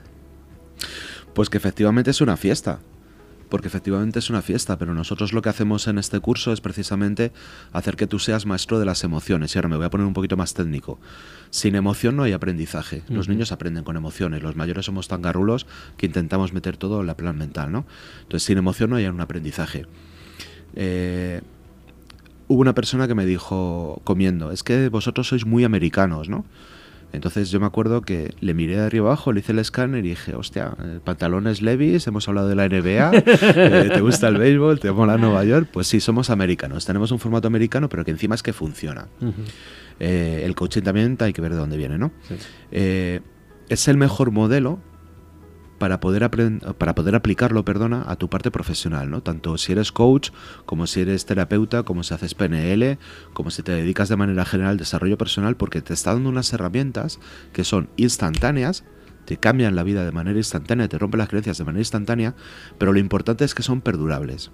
Pues 1.34 1.50
que 1.50 1.58
efectivamente 1.58 2.10
es 2.10 2.20
una 2.20 2.36
fiesta. 2.36 2.80
Porque 3.48 3.68
efectivamente 3.68 4.18
es 4.18 4.28
una 4.28 4.42
fiesta, 4.42 4.78
pero 4.78 4.92
nosotros 4.92 5.32
lo 5.32 5.40
que 5.40 5.48
hacemos 5.48 5.88
en 5.88 5.98
este 5.98 6.20
curso 6.20 6.52
es 6.52 6.60
precisamente 6.60 7.32
hacer 7.72 7.96
que 7.96 8.06
tú 8.06 8.18
seas 8.18 8.44
maestro 8.44 8.78
de 8.78 8.84
las 8.84 9.04
emociones. 9.04 9.54
Y 9.54 9.58
ahora 9.58 9.68
me 9.68 9.76
voy 9.76 9.86
a 9.86 9.90
poner 9.90 10.06
un 10.06 10.12
poquito 10.12 10.36
más 10.36 10.52
técnico. 10.52 11.00
Sin 11.48 11.74
emoción 11.74 12.16
no 12.16 12.24
hay 12.24 12.32
aprendizaje. 12.32 13.02
Los 13.08 13.28
niños 13.28 13.50
aprenden 13.50 13.84
con 13.84 13.96
emociones. 13.96 14.42
Los 14.42 14.54
mayores 14.54 14.84
somos 14.84 15.08
tan 15.08 15.22
garrulos 15.22 15.66
que 15.96 16.04
intentamos 16.04 16.52
meter 16.52 16.76
todo 16.76 17.00
en 17.00 17.06
la 17.06 17.16
plan 17.16 17.38
mental, 17.38 17.72
¿no? 17.72 17.86
Entonces, 18.22 18.42
sin 18.42 18.58
emoción 18.58 18.90
no 18.90 18.96
hay 18.96 19.06
un 19.06 19.20
aprendizaje. 19.20 19.86
Eh, 20.74 21.40
hubo 22.48 22.60
una 22.60 22.74
persona 22.74 23.08
que 23.08 23.14
me 23.14 23.24
dijo, 23.24 24.02
comiendo, 24.04 24.52
es 24.52 24.62
que 24.62 24.90
vosotros 24.90 25.28
sois 25.28 25.46
muy 25.46 25.64
americanos, 25.64 26.28
¿no? 26.28 26.44
Entonces 27.12 27.50
yo 27.50 27.58
me 27.58 27.66
acuerdo 27.66 28.02
que 28.02 28.34
le 28.40 28.52
miré 28.52 28.76
de 28.76 28.82
arriba 28.82 29.06
abajo, 29.06 29.32
le 29.32 29.40
hice 29.40 29.52
el 29.52 29.58
escáner 29.58 30.04
y 30.04 30.10
dije, 30.10 30.34
hostia, 30.34 30.74
eh, 30.82 31.00
pantalones 31.02 31.62
Levis, 31.62 32.06
hemos 32.06 32.28
hablado 32.28 32.48
de 32.48 32.54
la 32.54 32.68
NBA, 32.68 33.10
eh, 33.14 33.90
¿te 33.92 34.00
gusta 34.00 34.28
el 34.28 34.36
béisbol? 34.36 34.78
¿Te 34.78 34.92
mola 34.92 35.16
Nueva 35.16 35.42
York? 35.44 35.68
Pues 35.72 35.86
sí, 35.86 36.00
somos 36.00 36.28
americanos, 36.28 36.84
tenemos 36.84 37.10
un 37.10 37.18
formato 37.18 37.48
americano, 37.48 37.88
pero 37.88 38.04
que 38.04 38.10
encima 38.10 38.34
es 38.34 38.42
que 38.42 38.52
funciona. 38.52 39.08
Eh, 40.00 40.42
el 40.44 40.54
coaching 40.54 40.82
también 40.82 41.16
hay 41.20 41.32
que 41.32 41.40
ver 41.40 41.52
de 41.52 41.58
dónde 41.58 41.76
viene, 41.76 41.98
¿no? 41.98 42.12
Sí. 42.28 42.34
Eh, 42.72 43.20
es 43.68 43.88
el 43.88 43.96
mejor 43.96 44.30
modelo 44.30 44.78
para 45.78 46.00
poder, 46.00 46.28
para 46.78 46.94
poder 46.94 47.14
aplicarlo, 47.14 47.64
perdona, 47.64 48.04
a 48.06 48.16
tu 48.16 48.28
parte 48.28 48.50
profesional, 48.50 49.10
¿no? 49.10 49.22
Tanto 49.22 49.56
si 49.58 49.72
eres 49.72 49.92
coach, 49.92 50.30
como 50.66 50.86
si 50.86 51.00
eres 51.00 51.24
terapeuta, 51.24 51.82
como 51.84 52.02
si 52.02 52.14
haces 52.14 52.34
PNL, 52.34 52.98
como 53.32 53.50
si 53.50 53.62
te 53.62 53.72
dedicas 53.72 54.08
de 54.08 54.16
manera 54.16 54.44
general 54.44 54.72
al 54.72 54.76
desarrollo 54.76 55.16
personal, 55.16 55.56
porque 55.56 55.80
te 55.80 55.94
está 55.94 56.12
dando 56.12 56.28
unas 56.28 56.52
herramientas 56.52 57.20
que 57.52 57.64
son 57.64 57.88
instantáneas, 57.96 58.84
te 59.24 59.36
cambian 59.36 59.76
la 59.76 59.82
vida 59.82 60.04
de 60.04 60.12
manera 60.12 60.38
instantánea, 60.38 60.88
te 60.88 60.98
rompen 60.98 61.18
las 61.18 61.28
creencias 61.28 61.58
de 61.58 61.64
manera 61.64 61.80
instantánea, 61.80 62.34
pero 62.78 62.92
lo 62.94 62.98
importante 62.98 63.44
es 63.44 63.54
que 63.54 63.62
son 63.62 63.82
perdurables. 63.82 64.50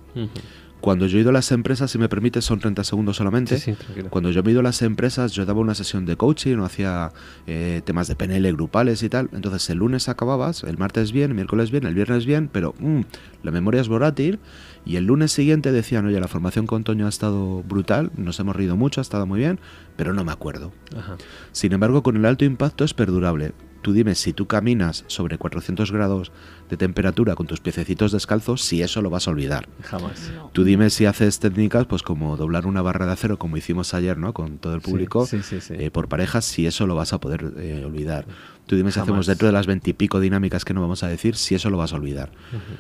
Cuando 0.85 1.07
yo 1.07 1.16
he 1.16 1.23
ido 1.23 1.31
a 1.31 1.33
las 1.33 1.51
empresas, 1.51 1.90
si 1.90 1.97
me 1.97 2.11
permite, 2.11 2.42
son 2.42 2.61
30 2.61 2.85
segundos 2.85 3.16
solamente. 3.16 3.59
Sí, 3.59 3.70
sí, 3.70 3.73
tranquilo. 3.73 4.11
Cuando 4.11 4.31
yo 4.31 4.42
he 4.44 4.51
ido 4.51 4.61
a 4.61 4.62
las 4.62 4.83
empresas, 4.83 5.33
yo 5.33 5.47
daba 5.47 5.61
una 5.61 5.75
sesión 5.75 6.05
de 6.05 6.16
coaching 6.18 6.59
o 6.59 6.66
hacía 6.66 7.11
eh, 7.47 7.81
temas 7.87 8.07
de 8.07 8.16
PNL 8.16 8.53
grupales 8.53 9.03
y 9.03 9.09
tal. 9.09 9.31
Entonces 9.33 9.70
el 9.70 9.79
lunes 9.79 10.11
acababas, 10.11 10.62
el 10.62 10.77
martes 10.77 11.11
bien, 11.11 11.31
el 11.31 11.37
miércoles 11.37 11.70
bien, 11.70 11.87
el 11.87 11.94
viernes 11.94 12.27
bien, 12.27 12.51
pero 12.53 12.75
mm, 12.81 13.01
la 13.42 13.51
memoria 13.51 13.81
es 13.81 13.88
volátil. 13.88 14.40
Y 14.85 14.97
el 14.97 15.07
lunes 15.07 15.33
siguiente 15.33 15.73
decían, 15.73 16.05
oye, 16.05 16.20
la 16.20 16.29
formación 16.29 16.66
con 16.66 16.85
Toño 16.85 17.07
ha 17.07 17.09
estado 17.09 17.62
brutal, 17.62 18.11
nos 18.18 18.38
hemos 18.38 18.55
reído 18.55 18.77
mucho, 18.77 19.01
ha 19.01 19.03
estado 19.03 19.25
muy 19.25 19.38
bien, 19.38 19.61
pero 19.97 20.12
no 20.12 20.23
me 20.23 20.33
acuerdo. 20.33 20.70
Ajá. 20.94 21.16
Sin 21.53 21.73
embargo, 21.73 22.03
con 22.03 22.18
el 22.18 22.27
alto 22.27 22.44
impacto 22.44 22.85
es 22.85 22.92
perdurable. 22.92 23.55
Tú 23.85 23.92
dime, 23.92 24.14
si 24.14 24.33
tú 24.33 24.47
caminas 24.47 25.05
sobre 25.09 25.37
400 25.37 25.92
grados 25.92 26.33
de 26.70 26.79
temperatura 26.79 27.35
con 27.35 27.47
tus 27.47 27.61
piececitos 27.61 28.12
descalzos, 28.12 28.62
si 28.62 28.81
eso 28.81 29.03
lo 29.03 29.11
vas 29.11 29.29
a 29.29 29.31
olvidar. 29.31 29.68
Jamás. 29.83 30.31
No. 30.35 30.49
Tú 30.55 30.64
dime 30.64 30.88
si 30.88 31.05
haces 31.05 31.38
técnicas, 31.38 31.85
pues 31.85 32.03
como 32.03 32.38
doblar 32.38 32.66
una 32.66 32.81
barra 32.81 33.05
de 33.05 33.12
acero, 33.12 33.38
como 33.38 33.59
hicimos 33.59 33.92
ayer, 33.92 34.16
¿no? 34.16 34.33
Con 34.33 34.57
todo 34.57 34.75
el 34.75 34.81
público, 34.81 35.27
sí, 35.27 35.42
sí, 35.42 35.61
sí. 35.61 35.75
eh, 35.77 35.90
por 35.90 36.09
parejas, 36.09 36.47
si 36.47 36.66
eso 36.66 36.87
lo 36.87 36.94
vas 36.94 37.12
a 37.12 37.20
poder 37.20 37.53
eh, 37.59 37.85
olvidar. 37.85 38.25
Tú 38.64 38.75
dime 38.77 38.90
si 38.90 38.94
Jamás. 38.94 39.09
hacemos 39.11 39.27
dentro 39.27 39.49
de 39.49 39.53
las 39.53 39.66
veintipico 39.66 40.18
dinámicas 40.18 40.64
que 40.64 40.73
no 40.73 40.81
vamos 40.81 41.03
a 41.03 41.09
decir, 41.09 41.37
si 41.37 41.55
eso 41.55 41.68
lo 41.68 41.77
vas 41.77 41.92
a 41.92 41.97
olvidar. 41.97 42.33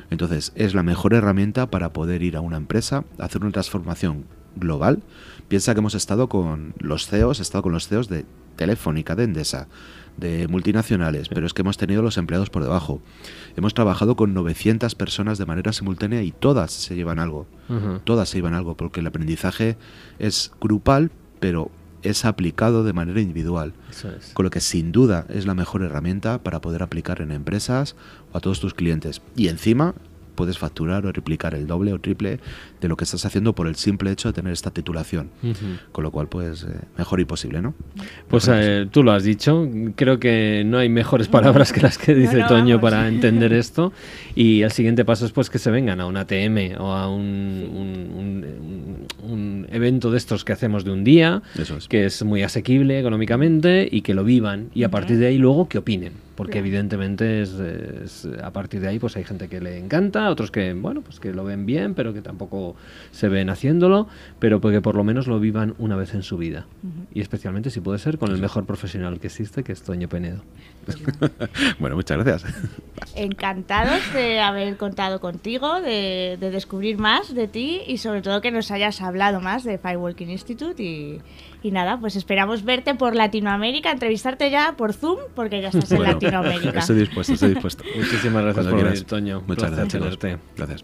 Entonces, 0.08 0.52
es 0.54 0.72
la 0.72 0.82
mejor 0.82 1.12
herramienta 1.12 1.70
para 1.70 1.92
poder 1.92 2.22
ir 2.22 2.34
a 2.34 2.40
una 2.40 2.56
empresa, 2.56 3.04
hacer 3.18 3.42
una 3.42 3.52
transformación 3.52 4.24
global. 4.56 5.02
Piensa 5.48 5.74
que 5.74 5.80
hemos 5.80 5.94
estado 5.94 6.30
con 6.30 6.72
los 6.78 7.08
CEOs, 7.08 7.40
he 7.40 7.42
estado 7.42 7.60
con 7.60 7.72
los 7.72 7.88
CEOs 7.88 8.08
de 8.08 8.24
Telefónica, 8.56 9.14
de 9.14 9.24
Endesa, 9.24 9.68
de 10.16 10.48
multinacionales, 10.48 11.28
pero 11.28 11.46
es 11.46 11.52
que 11.52 11.62
hemos 11.62 11.76
tenido 11.76 12.02
los 12.02 12.18
empleados 12.18 12.50
por 12.50 12.62
debajo. 12.62 13.00
Hemos 13.56 13.74
trabajado 13.74 14.16
con 14.16 14.34
900 14.34 14.94
personas 14.94 15.38
de 15.38 15.46
manera 15.46 15.72
simultánea 15.72 16.22
y 16.22 16.32
todas 16.32 16.72
se 16.72 16.94
llevan 16.94 17.18
algo. 17.18 17.46
Todas 18.04 18.28
se 18.28 18.38
llevan 18.38 18.54
algo, 18.54 18.76
porque 18.76 19.00
el 19.00 19.06
aprendizaje 19.06 19.76
es 20.18 20.52
grupal, 20.60 21.10
pero 21.40 21.70
es 22.02 22.24
aplicado 22.24 22.84
de 22.84 22.92
manera 22.92 23.20
individual. 23.20 23.72
Eso 23.90 24.10
es. 24.10 24.32
Con 24.34 24.44
lo 24.44 24.50
que 24.50 24.60
sin 24.60 24.92
duda 24.92 25.26
es 25.30 25.46
la 25.46 25.54
mejor 25.54 25.82
herramienta 25.82 26.42
para 26.42 26.60
poder 26.60 26.82
aplicar 26.82 27.20
en 27.20 27.30
empresas 27.30 27.96
o 28.32 28.36
a 28.36 28.40
todos 28.40 28.60
tus 28.60 28.74
clientes. 28.74 29.22
Y 29.34 29.48
encima 29.48 29.94
puedes 30.34 30.58
facturar 30.58 31.06
o 31.06 31.12
replicar 31.12 31.54
el 31.54 31.66
doble 31.66 31.92
o 31.92 32.00
triple 32.00 32.40
de 32.84 32.88
lo 32.90 32.98
que 32.98 33.04
estás 33.04 33.24
haciendo 33.24 33.54
por 33.54 33.66
el 33.66 33.76
simple 33.76 34.10
hecho 34.10 34.28
de 34.28 34.34
tener 34.34 34.52
esta 34.52 34.70
titulación. 34.70 35.30
Con 35.90 36.04
lo 36.04 36.10
cual, 36.10 36.28
pues, 36.28 36.64
eh, 36.64 36.66
mejor 36.98 37.18
imposible, 37.18 37.62
¿no? 37.62 37.72
Pues 38.28 38.46
eh, 38.52 38.86
tú 38.90 39.02
lo 39.02 39.12
has 39.12 39.24
dicho, 39.24 39.66
creo 39.96 40.18
que 40.20 40.64
no 40.66 40.76
hay 40.76 40.90
mejores 40.90 41.28
palabras 41.28 41.72
que 41.72 41.80
las 41.80 41.96
que 41.96 42.14
dice 42.14 42.40
no, 42.40 42.46
Toño 42.46 42.76
vamos. 42.76 42.90
para 42.90 43.08
entender 43.14 43.54
esto. 43.54 43.94
Y 44.34 44.60
el 44.60 44.70
siguiente 44.70 45.06
paso 45.06 45.24
es 45.24 45.32
pues 45.32 45.48
que 45.48 45.58
se 45.58 45.70
vengan 45.70 45.98
a 46.02 46.06
un 46.06 46.18
ATM 46.18 46.78
o 46.78 46.92
a 46.92 47.08
un, 47.08 47.22
un- 47.72 48.14
un- 48.18 49.30
un 49.30 49.66
evento 49.70 50.10
de 50.10 50.18
estos 50.18 50.44
que 50.44 50.52
hacemos 50.52 50.84
de 50.84 50.90
un 50.90 51.04
día, 51.04 51.40
Eso 51.58 51.78
es. 51.78 51.88
que 51.88 52.04
es 52.04 52.22
muy 52.22 52.42
asequible 52.42 53.00
económicamente 53.00 53.88
y 53.90 54.02
que 54.02 54.12
lo 54.12 54.24
vivan. 54.24 54.68
Y 54.74 54.82
a 54.82 54.90
partir 54.90 55.16
de 55.16 55.26
ahí 55.28 55.38
luego 55.38 55.68
que 55.68 55.78
opinen, 55.78 56.12
porque 56.34 56.58
evidentemente 56.58 57.40
es, 57.42 57.52
es- 57.54 58.28
a 58.42 58.52
partir 58.52 58.80
de 58.80 58.88
ahí 58.88 58.98
pues 58.98 59.16
hay 59.16 59.24
gente 59.24 59.48
que 59.48 59.60
le 59.60 59.78
encanta, 59.78 60.28
otros 60.30 60.50
que 60.50 60.74
bueno 60.74 61.00
pues 61.00 61.20
que 61.20 61.32
lo 61.32 61.44
ven 61.44 61.64
bien 61.64 61.94
pero 61.94 62.12
que 62.12 62.20
tampoco 62.20 62.73
se 63.10 63.28
ven 63.28 63.48
haciéndolo, 63.50 64.08
pero 64.38 64.60
porque 64.60 64.80
por 64.80 64.94
lo 64.96 65.04
menos 65.04 65.26
lo 65.26 65.38
vivan 65.40 65.74
una 65.78 65.96
vez 65.96 66.14
en 66.14 66.22
su 66.22 66.36
vida 66.36 66.66
y 67.12 67.20
especialmente 67.20 67.70
si 67.70 67.80
puede 67.80 67.98
ser 67.98 68.18
con 68.18 68.30
el 68.32 68.38
mejor 68.40 68.64
profesional 68.66 69.20
que 69.20 69.28
existe 69.28 69.62
que 69.62 69.72
es 69.72 69.82
Toño 69.82 70.08
Penedo. 70.08 70.42
Bueno, 71.78 71.96
muchas 71.96 72.22
gracias. 72.22 72.52
Encantados 73.16 74.00
de 74.12 74.40
haber 74.40 74.76
contado 74.76 75.20
contigo, 75.20 75.80
de, 75.80 76.36
de 76.40 76.50
descubrir 76.50 76.98
más 76.98 77.34
de 77.34 77.48
ti 77.48 77.80
y 77.86 77.98
sobre 77.98 78.22
todo 78.22 78.40
que 78.40 78.50
nos 78.50 78.70
hayas 78.70 79.00
hablado 79.00 79.40
más 79.40 79.64
de 79.64 79.78
Firewalking 79.78 80.30
Institute 80.30 80.82
y, 80.82 81.20
y 81.62 81.70
nada, 81.70 81.98
pues 81.98 82.16
esperamos 82.16 82.64
verte 82.64 82.94
por 82.94 83.14
Latinoamérica, 83.14 83.90
entrevistarte 83.90 84.50
ya 84.50 84.74
por 84.76 84.92
Zoom 84.92 85.18
porque 85.34 85.62
ya 85.62 85.68
estás 85.68 85.90
en 85.92 85.98
Bueno, 85.98 86.12
Latinoamérica. 86.12 86.80
Estoy 86.80 86.96
dispuesto, 86.96 87.32
estoy 87.34 87.50
dispuesto. 87.50 87.84
Muchísimas 87.96 88.42
gracias 88.42 88.54
Cuando 88.54 88.70
por 88.70 88.78
quieras. 88.80 88.92
venir, 88.94 89.06
Toño. 89.06 89.42
Muchas 89.46 89.70
placer 89.70 89.76
gracias, 90.00 90.18
tenerte. 90.18 90.38
Gracias. 90.56 90.82